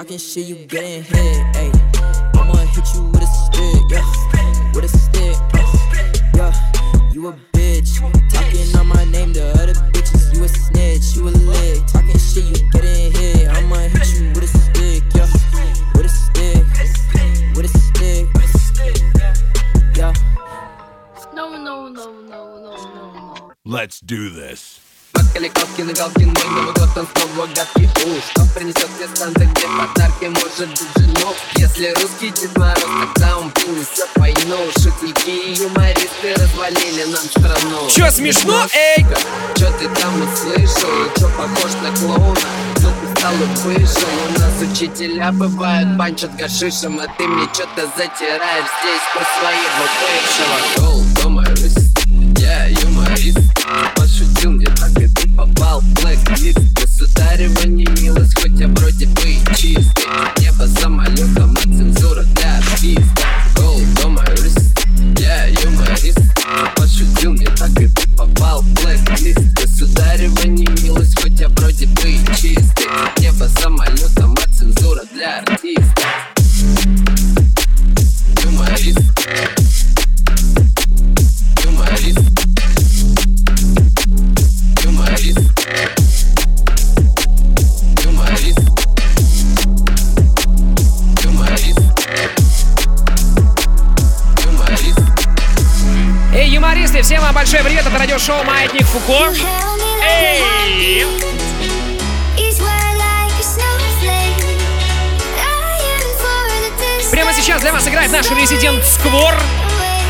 Talking 0.00 0.16
shit, 0.16 0.46
you 0.46 0.54
getting 0.64 1.02
hit. 1.02 1.54
Hey, 1.54 1.70
I'ma 2.32 2.54
hit 2.54 2.88
you 2.94 3.02
with 3.12 3.20
a 3.20 3.26
stick, 3.26 3.82
yeah. 3.90 4.72
With 4.74 4.86
a 4.86 4.88
stick, 4.88 5.36
uh, 5.52 5.60
yeah. 6.34 7.12
You 7.12 7.28
a 7.28 7.34
bitch. 7.52 8.00
Talking 8.32 8.76
on 8.78 8.86
my 8.86 9.04
name 9.04 9.34
to 9.34 9.46
other 9.60 9.74
bitches. 9.92 10.34
You 10.34 10.44
a 10.44 10.48
snitch. 10.48 11.14
You 11.14 11.28
a 11.28 11.32
lick. 11.44 11.86
Talking 11.86 12.16
shit, 12.16 12.44
you 12.44 12.70
getting 12.70 13.12
hit. 13.12 13.48
I'ma 13.50 13.76
hit 13.76 14.08
you 14.14 14.28
with 14.30 14.44
a 14.44 14.46
stick, 14.46 15.02
yeah. 15.14 15.28
With 15.94 16.06
a 16.06 16.08
stick. 16.08 16.64
With 17.54 17.66
a 17.66 17.78
stick. 17.78 18.96
Yeah. 19.94 20.14
No, 21.34 21.50
no, 21.50 21.58
no, 21.58 21.90
no, 21.90 22.22
no, 22.22 22.58
no, 22.58 23.12
no. 23.12 23.52
Let's 23.66 24.00
do 24.00 24.30
this. 24.30 24.69
Может 30.60 30.78
быть 30.78 30.88
жену 30.96 31.34
Если 31.56 31.88
русский 31.94 32.30
Дед 32.30 32.56
Мороз, 32.56 32.84
тогда 33.14 33.38
он 33.38 33.50
принесет 33.50 34.08
войну 34.16 34.56
Шутники 34.78 35.30
и 35.30 35.54
юмористы 35.54 36.34
развалили 36.36 37.04
нам 37.04 37.24
страну. 37.24 37.88
Чё, 37.88 38.10
смешно, 38.10 38.66
эй? 38.72 39.04
Чё 39.56 39.70
ты 39.78 39.88
там 40.00 40.14
услышал, 40.22 40.90
чё 41.16 41.28
похож 41.36 41.72
на 41.82 41.96
клоуна? 41.96 42.40
Ты 42.74 43.18
стал 43.18 43.32
и 43.34 43.46
вышел, 43.64 44.08
у 44.28 44.40
нас 44.40 44.70
учителя 44.70 45.32
бывают 45.32 45.96
банчат 45.96 46.34
гашишем 46.36 47.00
А 47.00 47.06
ты 47.16 47.26
мне 47.26 47.46
чё-то 47.56 47.88
затираешь 47.96 48.70
здесь 48.80 49.06
про 49.14 49.24
своего 49.38 49.84
бывшего. 50.02 50.86
Гол, 50.86 51.02
дома, 51.22 51.44
я 52.38 52.66
юморист. 52.66 53.38
Пошутил 53.96 54.52
мне 54.52 54.66
так 54.66 54.90
и 54.98 55.08
ты 55.08 55.28
попал 55.36 55.80
в 55.80 55.94
блэк-лист 55.94 56.79
Государева 57.10 57.66
не 57.66 57.86
милость, 58.00 58.40
хоть 58.40 58.58
я 58.58 58.68
вроде 58.68 59.06
бы 59.06 59.22
чистый. 59.56 60.04
Небо 60.38 60.64
самолетом, 60.80 61.56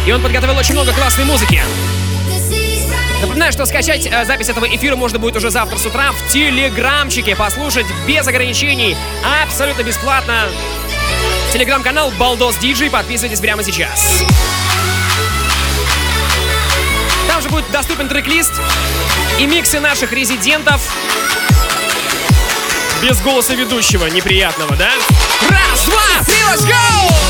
и 0.06 0.12
он 0.12 0.22
подготовил 0.22 0.56
очень 0.56 0.74
много 0.74 0.92
классной 0.92 1.24
музыки. 1.24 1.62
Напоминаю, 3.20 3.52
что 3.52 3.66
скачать 3.66 4.06
э, 4.06 4.24
запись 4.24 4.48
этого 4.48 4.64
эфира 4.64 4.96
можно 4.96 5.18
будет 5.18 5.36
уже 5.36 5.50
завтра 5.50 5.76
с 5.76 5.84
утра 5.84 6.12
в 6.12 6.32
Телеграмчике, 6.32 7.36
послушать 7.36 7.86
без 8.06 8.26
ограничений, 8.26 8.96
абсолютно 9.42 9.82
бесплатно. 9.82 10.46
Телеграм-канал 11.52 12.12
Балдос 12.12 12.56
Диджей, 12.56 12.90
подписывайтесь 12.90 13.40
прямо 13.40 13.62
сейчас. 13.62 14.24
Там 17.28 17.42
же 17.42 17.48
будет 17.50 17.70
доступен 17.70 18.08
трек-лист 18.08 18.52
и 19.38 19.46
миксы 19.46 19.80
наших 19.80 20.12
резидентов 20.12 20.80
без 23.02 23.20
голоса 23.20 23.54
ведущего 23.54 24.06
неприятного, 24.06 24.76
да? 24.76 24.90
Раз, 25.48 25.84
два, 25.84 26.24
три, 26.24 26.36
let's 26.50 26.66
go! 26.66 27.29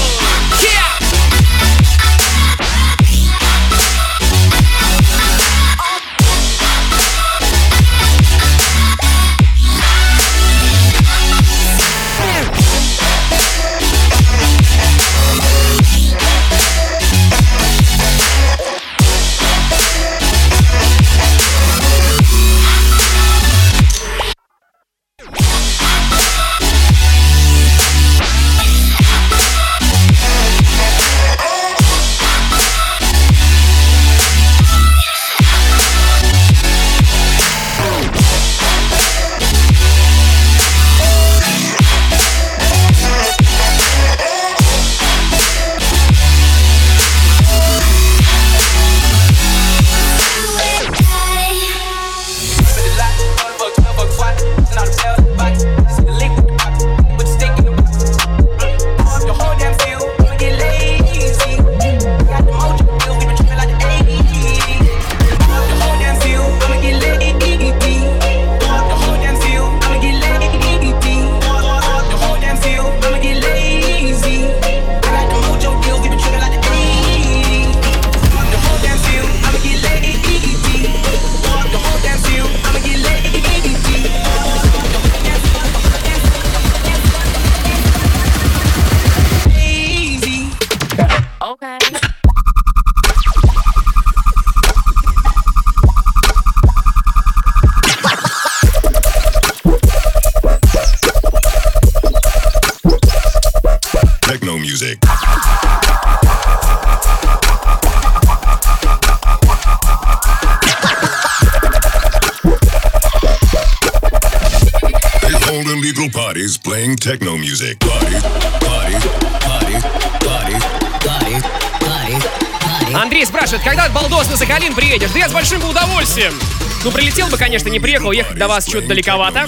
Ну, 126.83 126.91
прилетел 126.91 127.28
бы, 127.28 127.37
конечно, 127.37 127.68
не 127.68 127.78
приехал, 127.78 128.11
ехать 128.11 128.39
до 128.39 128.49
вас 128.49 128.66
что-то 128.66 128.89
далековато. 128.89 129.47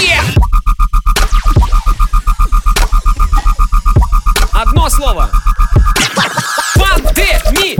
Е! 0.00 0.18
Одно 4.52 4.88
слово. 4.88 5.30
Пандемия! 6.74 7.76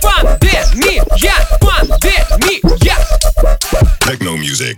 Пандемия! 0.00 1.04
Пандемия! 1.60 2.41
Techno 4.06 4.36
music. 4.36 4.76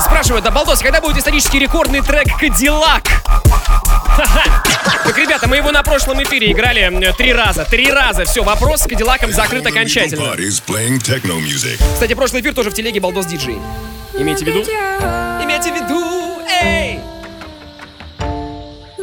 Спрашивают, 0.00 0.44
да, 0.44 0.50
Балдос, 0.50 0.80
когда 0.80 1.00
будет 1.00 1.16
исторический 1.16 1.58
рекордный 1.58 2.02
трек 2.02 2.26
«Кадиллак»? 2.38 3.04
Так, 5.04 5.16
ребята, 5.16 5.46
мы 5.46 5.56
его 5.56 5.70
на 5.70 5.82
прошлом 5.82 6.22
эфире 6.22 6.50
играли 6.50 7.12
три 7.16 7.32
раза. 7.32 7.64
Три 7.64 7.90
раза. 7.90 8.24
Все, 8.24 8.42
вопрос 8.42 8.82
с 8.82 8.86
Кадиллаком 8.86 9.32
закрыт 9.32 9.64
окончательно. 9.66 10.22
Parties 10.22 10.62
playing 10.66 10.98
techno 10.98 11.38
music. 11.38 11.80
Кстати, 11.94 12.14
прошлый 12.14 12.42
эфир 12.42 12.54
тоже 12.54 12.70
в 12.70 12.74
телеге 12.74 13.00
Балдос 13.00 13.26
Диджей. 13.26 13.58
Имейте 14.14 14.44
в 14.44 14.48
виду. 14.48 14.62
Имейте 14.62 15.72
в 15.72 15.74
виду. 15.76 16.40
Эй! 16.62 17.00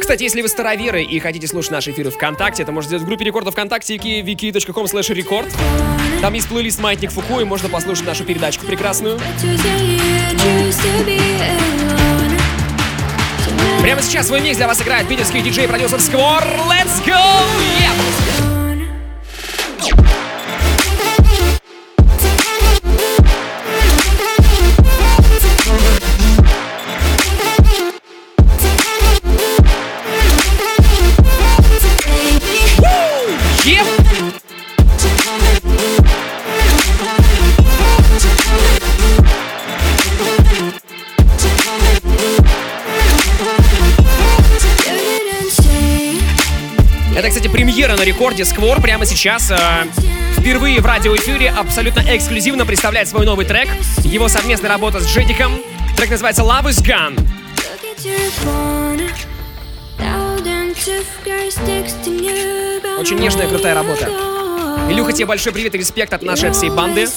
Кстати, 0.04 0.22
если 0.22 0.42
вы 0.42 0.48
староверы 0.48 1.02
и 1.02 1.18
хотите 1.18 1.46
слушать 1.46 1.70
наши 1.70 1.90
эфиры 1.90 2.10
ВКонтакте, 2.10 2.62
это 2.62 2.72
можно 2.72 2.88
сделать 2.88 3.04
в 3.04 3.06
группе 3.06 3.24
рекордов 3.24 3.54
ВКонтакте 3.54 3.96
wiki.com 3.96 4.84
slash 4.84 5.08
record. 5.16 5.50
Там 6.20 6.34
есть 6.34 6.46
плейлист 6.46 6.78
«Маятник 6.78 7.10
Фуку», 7.10 7.40
и 7.40 7.44
можно 7.44 7.70
послушать 7.70 8.04
нашу 8.04 8.24
передачку 8.24 8.66
прекрасную. 8.66 9.18
Прямо 13.80 14.02
сейчас 14.02 14.26
свой 14.26 14.42
микс 14.42 14.58
для 14.58 14.68
вас 14.68 14.82
играет 14.82 15.08
питерский 15.08 15.40
диджей-продюсер 15.40 15.98
Сквор. 15.98 16.42
Let's 16.68 17.02
go! 17.06 17.16
Yeah! 17.80 18.53
Это, 47.24 47.30
кстати, 47.30 47.48
премьера 47.48 47.96
на 47.96 48.02
рекорде 48.02 48.44
Сквор 48.44 48.82
прямо 48.82 49.06
сейчас. 49.06 49.50
э, 49.50 49.56
впервые 50.36 50.82
в 50.82 50.84
радиоэфире 50.84 51.48
абсолютно 51.48 52.00
эксклюзивно 52.14 52.66
представляет 52.66 53.08
свой 53.08 53.24
новый 53.24 53.46
трек. 53.46 53.66
Его 54.04 54.28
совместная 54.28 54.68
работа 54.68 55.00
с 55.00 55.06
Джедиком. 55.06 55.58
Трек 55.96 56.10
называется 56.10 56.42
Love 56.42 56.64
is 56.64 56.84
Gone. 56.84 57.18
Очень 63.00 63.18
нежная, 63.20 63.48
крутая 63.48 63.74
работа. 63.74 64.06
Илюха, 64.90 65.12
тебе 65.12 65.24
большой 65.24 65.54
привет 65.54 65.74
и 65.74 65.78
респект 65.78 66.12
от 66.12 66.22
нашей 66.22 66.50
всей 66.50 66.68
банды. 66.68 67.08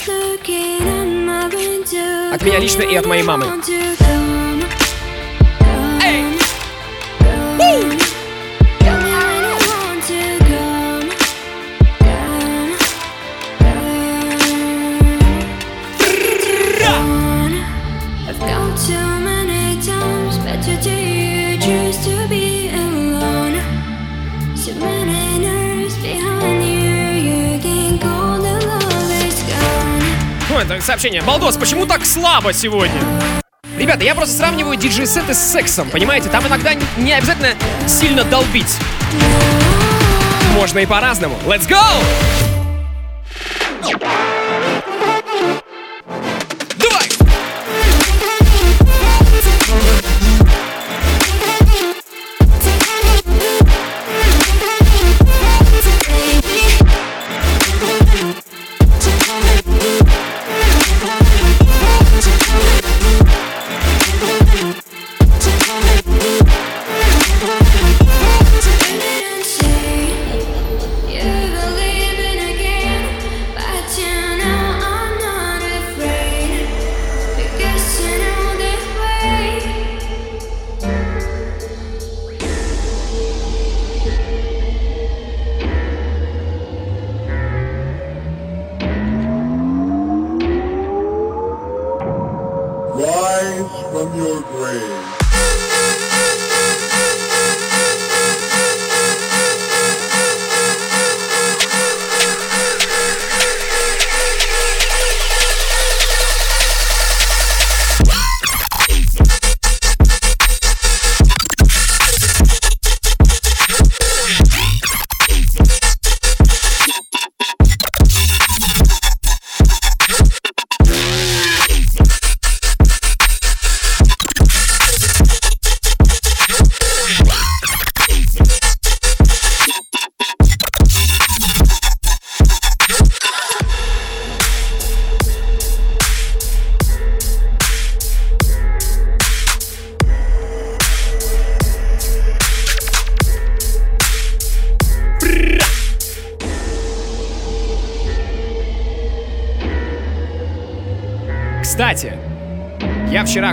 От 2.31 2.41
меня 2.43 2.59
лично 2.59 2.83
и 2.83 2.95
от 2.95 3.05
моей 3.05 3.23
мамы. 3.23 3.61
Сообщение. 30.97 31.21
Балдос, 31.21 31.57
почему 31.57 31.85
так 31.85 32.03
слабо 32.07 32.53
сегодня? 32.53 32.99
Ребята, 33.77 34.03
я 34.03 34.15
просто 34.15 34.35
сравниваю 34.35 34.77
диджей-сеты 34.77 35.35
с 35.35 35.37
сексом, 35.37 35.91
понимаете? 35.91 36.27
Там 36.29 36.47
иногда 36.47 36.73
не- 36.97 37.13
обязательно 37.13 37.53
сильно 37.87 38.23
долбить. 38.23 38.75
Можно 40.55 40.79
и 40.79 40.87
по-разному. 40.87 41.37
Let's 41.45 41.69
go! 41.69 41.77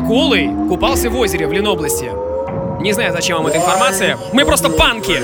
Голый 0.04 0.48
купался 0.68 1.10
в 1.10 1.16
озере 1.16 1.46
в 1.46 1.52
Ленобласти. 1.52 2.10
Не 2.80 2.92
знаю, 2.92 3.12
зачем 3.12 3.38
вам 3.38 3.46
эта 3.46 3.58
информация. 3.58 4.18
Мы 4.32 4.44
просто 4.44 4.68
панки. 4.68 5.20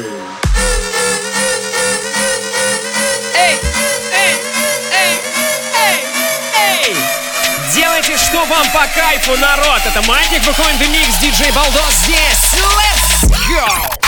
Делайте, 7.75 8.17
что 8.17 8.39
вам 8.47 8.67
по 8.73 8.87
кайфу, 8.95 9.37
народ! 9.39 9.81
Это 9.87 10.07
Маятник, 10.09 10.43
выходит 10.45 10.77
в 10.77 10.91
микс, 10.91 11.19
диджей 11.21 11.53
Балдос 11.53 11.95
здесь! 12.05 12.55
Let's 12.55 13.31
go! 13.49 14.00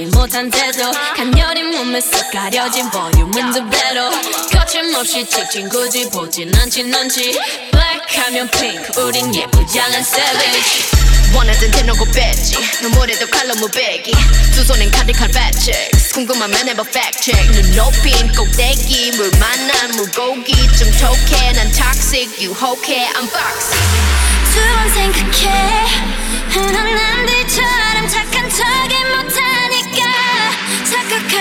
그렇지 0.00 0.06
못한 0.16 0.50
태도 0.50 0.90
간녀린 1.14 1.72
몸에 1.72 1.98
쓱 1.98 2.32
가려진 2.32 2.88
볼륨은 2.90 3.52
두 3.52 3.68
배로 3.68 4.10
거침없이 4.50 5.26
찍진 5.26 5.68
굳이 5.68 6.08
보진 6.08 6.50
않진 6.54 6.94
않지. 6.94 7.38
Black 7.70 8.18
하면 8.22 8.48
pink 8.50 8.98
우린 9.02 9.34
예쁘장한 9.34 10.00
savage. 10.00 10.84
원하던 11.34 11.70
대놓고 11.70 12.04
뺐지. 12.06 12.56
눈물에도 12.82 13.26
칼로 13.26 13.54
무배기. 13.56 14.12
두 14.54 14.64
손엔 14.64 14.90
카디칼 14.90 15.28
배치 15.28 15.72
궁금하면 16.14 16.68
해봐 16.68 16.82
check. 17.20 17.52
눈 17.52 17.76
높인 17.76 18.32
꼭대기 18.32 19.12
물 19.16 19.30
만난 19.38 19.90
물고기. 19.96 20.52
좀 20.78 20.90
톡해 20.98 21.52
난 21.52 21.70
toxic 21.72 22.40
유혹해 22.40 23.06
I'm 23.08 23.28
foxy. 23.28 23.78
두번 24.54 24.90
생각해. 24.94 25.86
흔한 26.48 26.94
남들처럼 26.94 28.08
착한 28.08 28.48
착각 28.48 29.09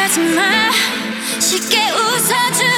하지 0.09 0.21
마. 0.21 0.71
쉽게 1.39 1.77
웃어주 1.91 2.68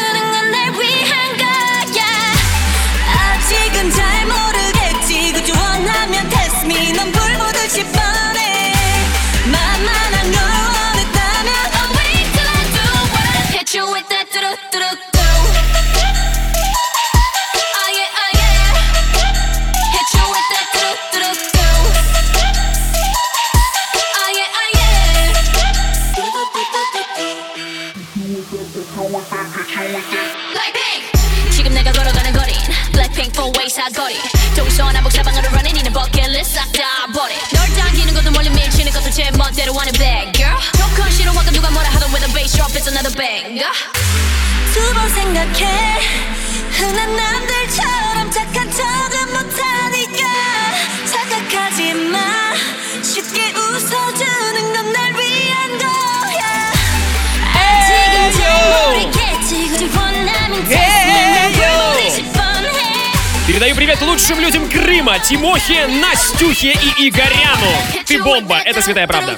привет 63.91 64.07
лучшим 64.07 64.39
людям 64.39 64.69
Крыма, 64.69 65.19
Тимохе, 65.19 65.85
Настюхе 65.87 66.71
и 66.71 67.09
Игоряну. 67.09 67.71
Ты 68.05 68.23
бомба, 68.23 68.59
это 68.59 68.81
святая 68.81 69.05
правда. 69.05 69.37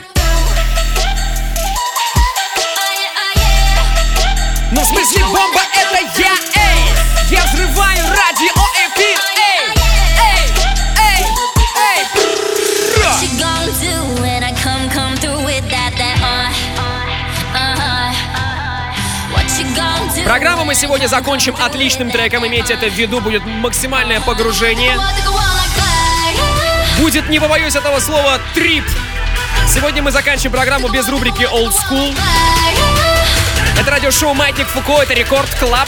Мы 20.74 20.80
сегодня 20.80 21.05
закончим 21.05 21.55
отличным 21.59 22.09
треком. 22.09 22.47
Имейте 22.47 22.74
это 22.74 22.88
в 22.88 22.93
виду, 22.93 23.21
будет 23.21 23.45
максимальное 23.45 24.19
погружение. 24.19 24.97
Будет, 26.97 27.30
не 27.30 27.39
побоюсь 27.39 27.76
этого 27.76 27.99
слова, 27.99 28.39
трип. 28.55 28.84
Сегодня 29.71 30.01
мы 30.01 30.09
заканчиваем 30.09 30.53
программу 30.53 30.89
без 30.89 31.07
рубрики 31.09 31.43
Old 31.43 31.74
School. 31.74 32.17
Это 33.80 33.91
радиошоу 33.91 34.34
Маятник 34.34 34.65
Фуко, 34.65 35.03
это 35.03 35.13
Record 35.13 35.53
Club. 35.59 35.88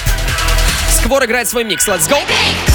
Сквор 0.92 1.26
играет 1.26 1.50
свой 1.50 1.64
микс. 1.64 1.88
Let's 1.88 2.08
go! 2.08 2.20
Новый 2.20 2.75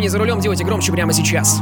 не 0.00 0.08
за 0.08 0.18
рулем, 0.18 0.40
делайте 0.40 0.64
громче 0.64 0.92
прямо 0.92 1.12
сейчас. 1.12 1.60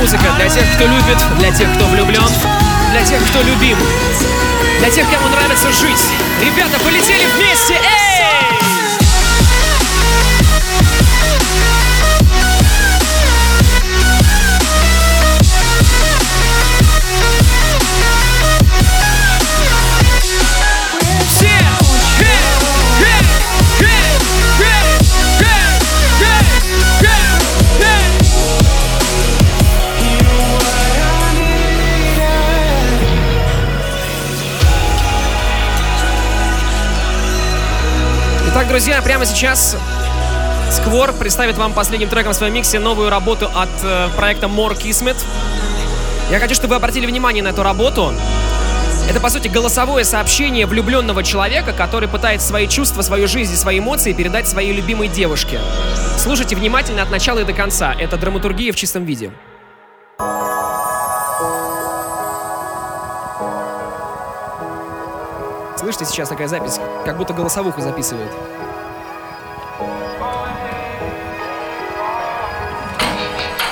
Музыка 0.00 0.24
для 0.36 0.48
тех, 0.48 0.64
кто 0.74 0.86
любит, 0.86 1.18
для 1.38 1.50
тех, 1.50 1.72
кто 1.74 1.86
влюблен, 1.86 2.22
для 2.92 3.04
тех, 3.04 3.20
кто 3.28 3.42
любим, 3.42 3.76
для 4.78 4.90
тех, 4.90 5.06
кому 5.10 5.28
нравится 5.28 5.72
жить. 5.72 6.12
Ребята, 6.40 6.78
полетели 6.84 7.26
вместе! 7.36 7.74
Эй! 7.74 7.97
Итак, 38.50 38.66
друзья, 38.66 39.02
прямо 39.02 39.26
сейчас 39.26 39.76
Сквор 40.70 41.12
представит 41.12 41.58
вам 41.58 41.74
последним 41.74 42.08
треком 42.08 42.32
в 42.32 42.34
своем 42.34 42.54
миксе 42.54 42.78
новую 42.78 43.10
работу 43.10 43.50
от 43.54 43.68
э, 43.82 44.08
проекта 44.16 44.46
More 44.46 44.74
Kismet. 44.74 45.16
Я 46.30 46.38
хочу, 46.38 46.54
чтобы 46.54 46.70
вы 46.70 46.76
обратили 46.76 47.04
внимание 47.04 47.42
на 47.42 47.48
эту 47.48 47.62
работу. 47.62 48.14
Это, 49.08 49.20
по 49.20 49.28
сути, 49.28 49.48
голосовое 49.48 50.04
сообщение 50.04 50.64
влюбленного 50.64 51.22
человека, 51.22 51.72
который 51.74 52.08
пытается 52.08 52.48
свои 52.48 52.66
чувства, 52.68 53.02
свою 53.02 53.28
жизнь 53.28 53.52
и 53.52 53.56
свои 53.56 53.80
эмоции 53.80 54.14
передать 54.14 54.48
своей 54.48 54.72
любимой 54.72 55.08
девушке. 55.08 55.60
Слушайте 56.16 56.56
внимательно 56.56 57.02
от 57.02 57.10
начала 57.10 57.40
и 57.40 57.44
до 57.44 57.52
конца. 57.52 57.94
Это 57.98 58.16
драматургия 58.16 58.72
в 58.72 58.76
чистом 58.76 59.04
виде. 59.04 59.30
Слышите, 65.78 66.06
сейчас 66.06 66.28
такая 66.28 66.48
запись, 66.48 66.80
как 67.04 67.16
будто 67.16 67.32
голосовуху 67.32 67.80
записывают. 67.80 68.32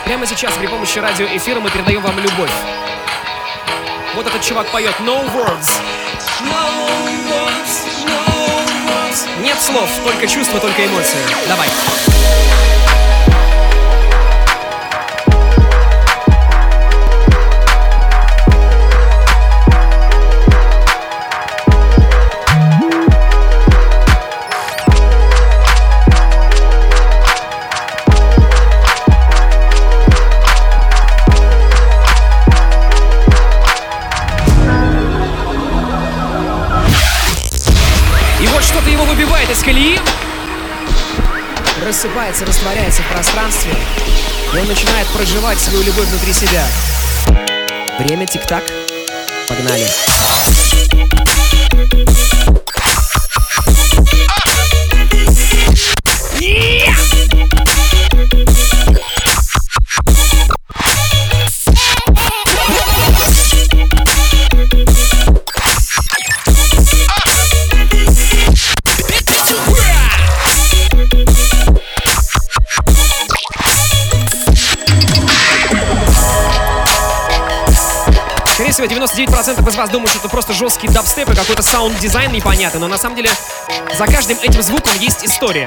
Прямо 0.05 0.24
сейчас 0.27 0.55
при 0.55 0.66
помощи 0.66 0.99
радиоэфира 0.99 1.61
мы 1.61 1.70
передаем 1.70 2.01
вам 2.01 2.18
любовь. 2.18 2.53
Вот 4.14 4.27
этот 4.27 4.41
чувак 4.43 4.66
поет 4.68 4.95
No 5.01 5.24
words. 5.35 5.81
Нет 9.41 9.61
слов, 9.61 9.91
только 10.05 10.27
чувства, 10.27 10.61
только 10.61 10.87
эмоции. 10.87 11.18
Давай. 11.49 11.68
Рассыпается, 42.07 42.46
растворяется 42.46 43.02
в 43.02 43.12
пространстве. 43.12 43.74
И 44.54 44.59
он 44.59 44.68
начинает 44.68 45.09
проживать 45.09 45.59
свою 45.59 45.82
любовь 45.82 46.07
внутри 46.07 46.32
себя. 46.32 46.64
Время 47.98 48.26
тик-так. 48.26 48.62
Погнали. 49.48 49.88
Всего, 78.77 78.89
99% 78.89 79.66
из 79.66 79.74
вас 79.74 79.89
думают, 79.89 80.11
что 80.11 80.18
это 80.18 80.29
просто 80.29 80.53
жесткий 80.53 80.87
дабстеп 80.89 81.31
и 81.31 81.35
какой-то 81.35 81.62
саунд-дизайн 81.62 82.31
непонятный, 82.31 82.79
но 82.79 82.89
на 82.89 82.99
самом 82.99 83.16
деле 83.16 83.31
за 83.97 84.05
каждым 84.07 84.37
этим 84.43 84.61
звуком 84.61 84.93
есть 84.99 85.24
история, 85.24 85.66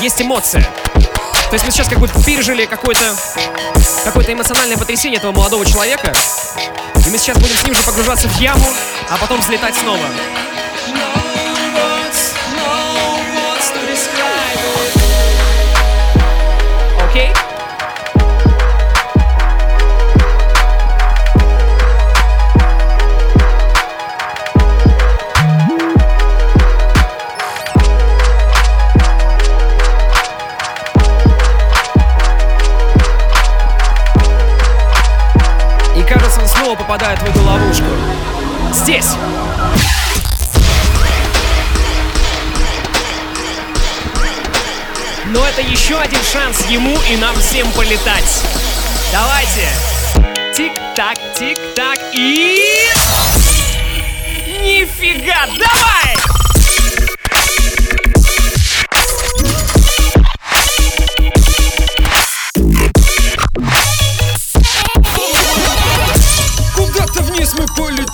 есть 0.00 0.20
эмоция. 0.20 0.60
То 0.92 1.52
есть 1.54 1.64
мы 1.64 1.70
сейчас 1.70 1.88
как 1.88 1.98
бы 2.00 2.08
пережили 2.26 2.66
какое-то 2.66 3.16
какое-то 4.04 4.34
эмоциональное 4.34 4.76
потрясение 4.76 5.16
этого 5.16 5.32
молодого 5.32 5.64
человека, 5.64 6.12
и 7.06 7.08
мы 7.08 7.16
сейчас 7.16 7.38
будем 7.38 7.56
с 7.56 7.64
ним 7.64 7.74
же 7.74 7.82
погружаться 7.82 8.28
в 8.28 8.38
яму, 8.38 8.66
а 9.08 9.16
потом 9.16 9.40
взлетать 9.40 9.74
снова. 9.74 10.04
Окей? 17.08 17.30
И 17.30 17.53
попадает 36.94 37.18
в 37.22 37.24
эту 37.24 37.42
ловушку. 37.42 37.86
Здесь! 38.72 39.16
Но 45.26 45.44
это 45.44 45.60
еще 45.62 45.98
один 45.98 46.22
шанс 46.22 46.64
ему 46.66 46.96
и 47.10 47.16
нам 47.16 47.34
всем 47.40 47.68
полетать. 47.72 48.42
Давайте! 49.10 49.68
Тик-так, 50.54 51.16
тик-так 51.36 51.98
и... 52.12 52.60
Нифига! 54.62 55.46
Давай! 55.46 56.33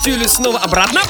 Полетели 0.03 0.25
снова. 0.27 0.59
Обратно? 0.59 1.01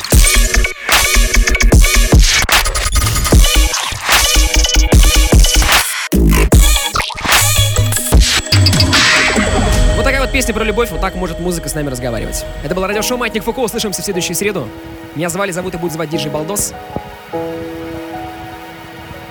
Вот 9.95 10.03
такая 10.03 10.21
вот 10.21 10.31
песня 10.31 10.53
про 10.53 10.63
любовь, 10.63 10.89
вот 10.91 10.99
так 10.99 11.15
может 11.15 11.39
музыка 11.39 11.69
с 11.69 11.75
нами 11.75 11.89
разговаривать. 11.89 12.43
Это 12.63 12.75
было 12.75 12.87
радиошоу 12.87 13.17
Маятник 13.17 13.43
Фуко, 13.43 13.59
услышимся 13.59 14.01
в 14.01 14.05
следующую 14.05 14.35
среду. 14.35 14.67
Меня 15.15 15.29
звали, 15.29 15.51
зовут 15.51 15.75
и 15.75 15.77
будет 15.77 15.93
звать 15.93 16.09
Диджей 16.09 16.31
Балдос. 16.31 16.73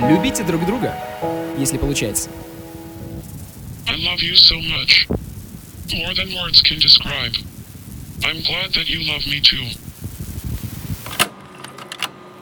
Любите 0.00 0.42
друг 0.42 0.64
друга, 0.64 0.94
если 1.58 1.76
получается. 1.76 2.30
I 3.86 3.96
love 3.96 4.20
you 4.20 4.34
so 4.34 4.56
much. 4.60 5.06
More 5.88 6.14
than 6.14 6.32
words 6.32 6.62
can 6.62 6.78
describe. 6.78 7.49
I'm 8.22 8.42
glad 8.42 8.72
that 8.74 8.88
you 8.88 9.10
love 9.10 9.26
me 9.26 9.40
too. 9.40 9.89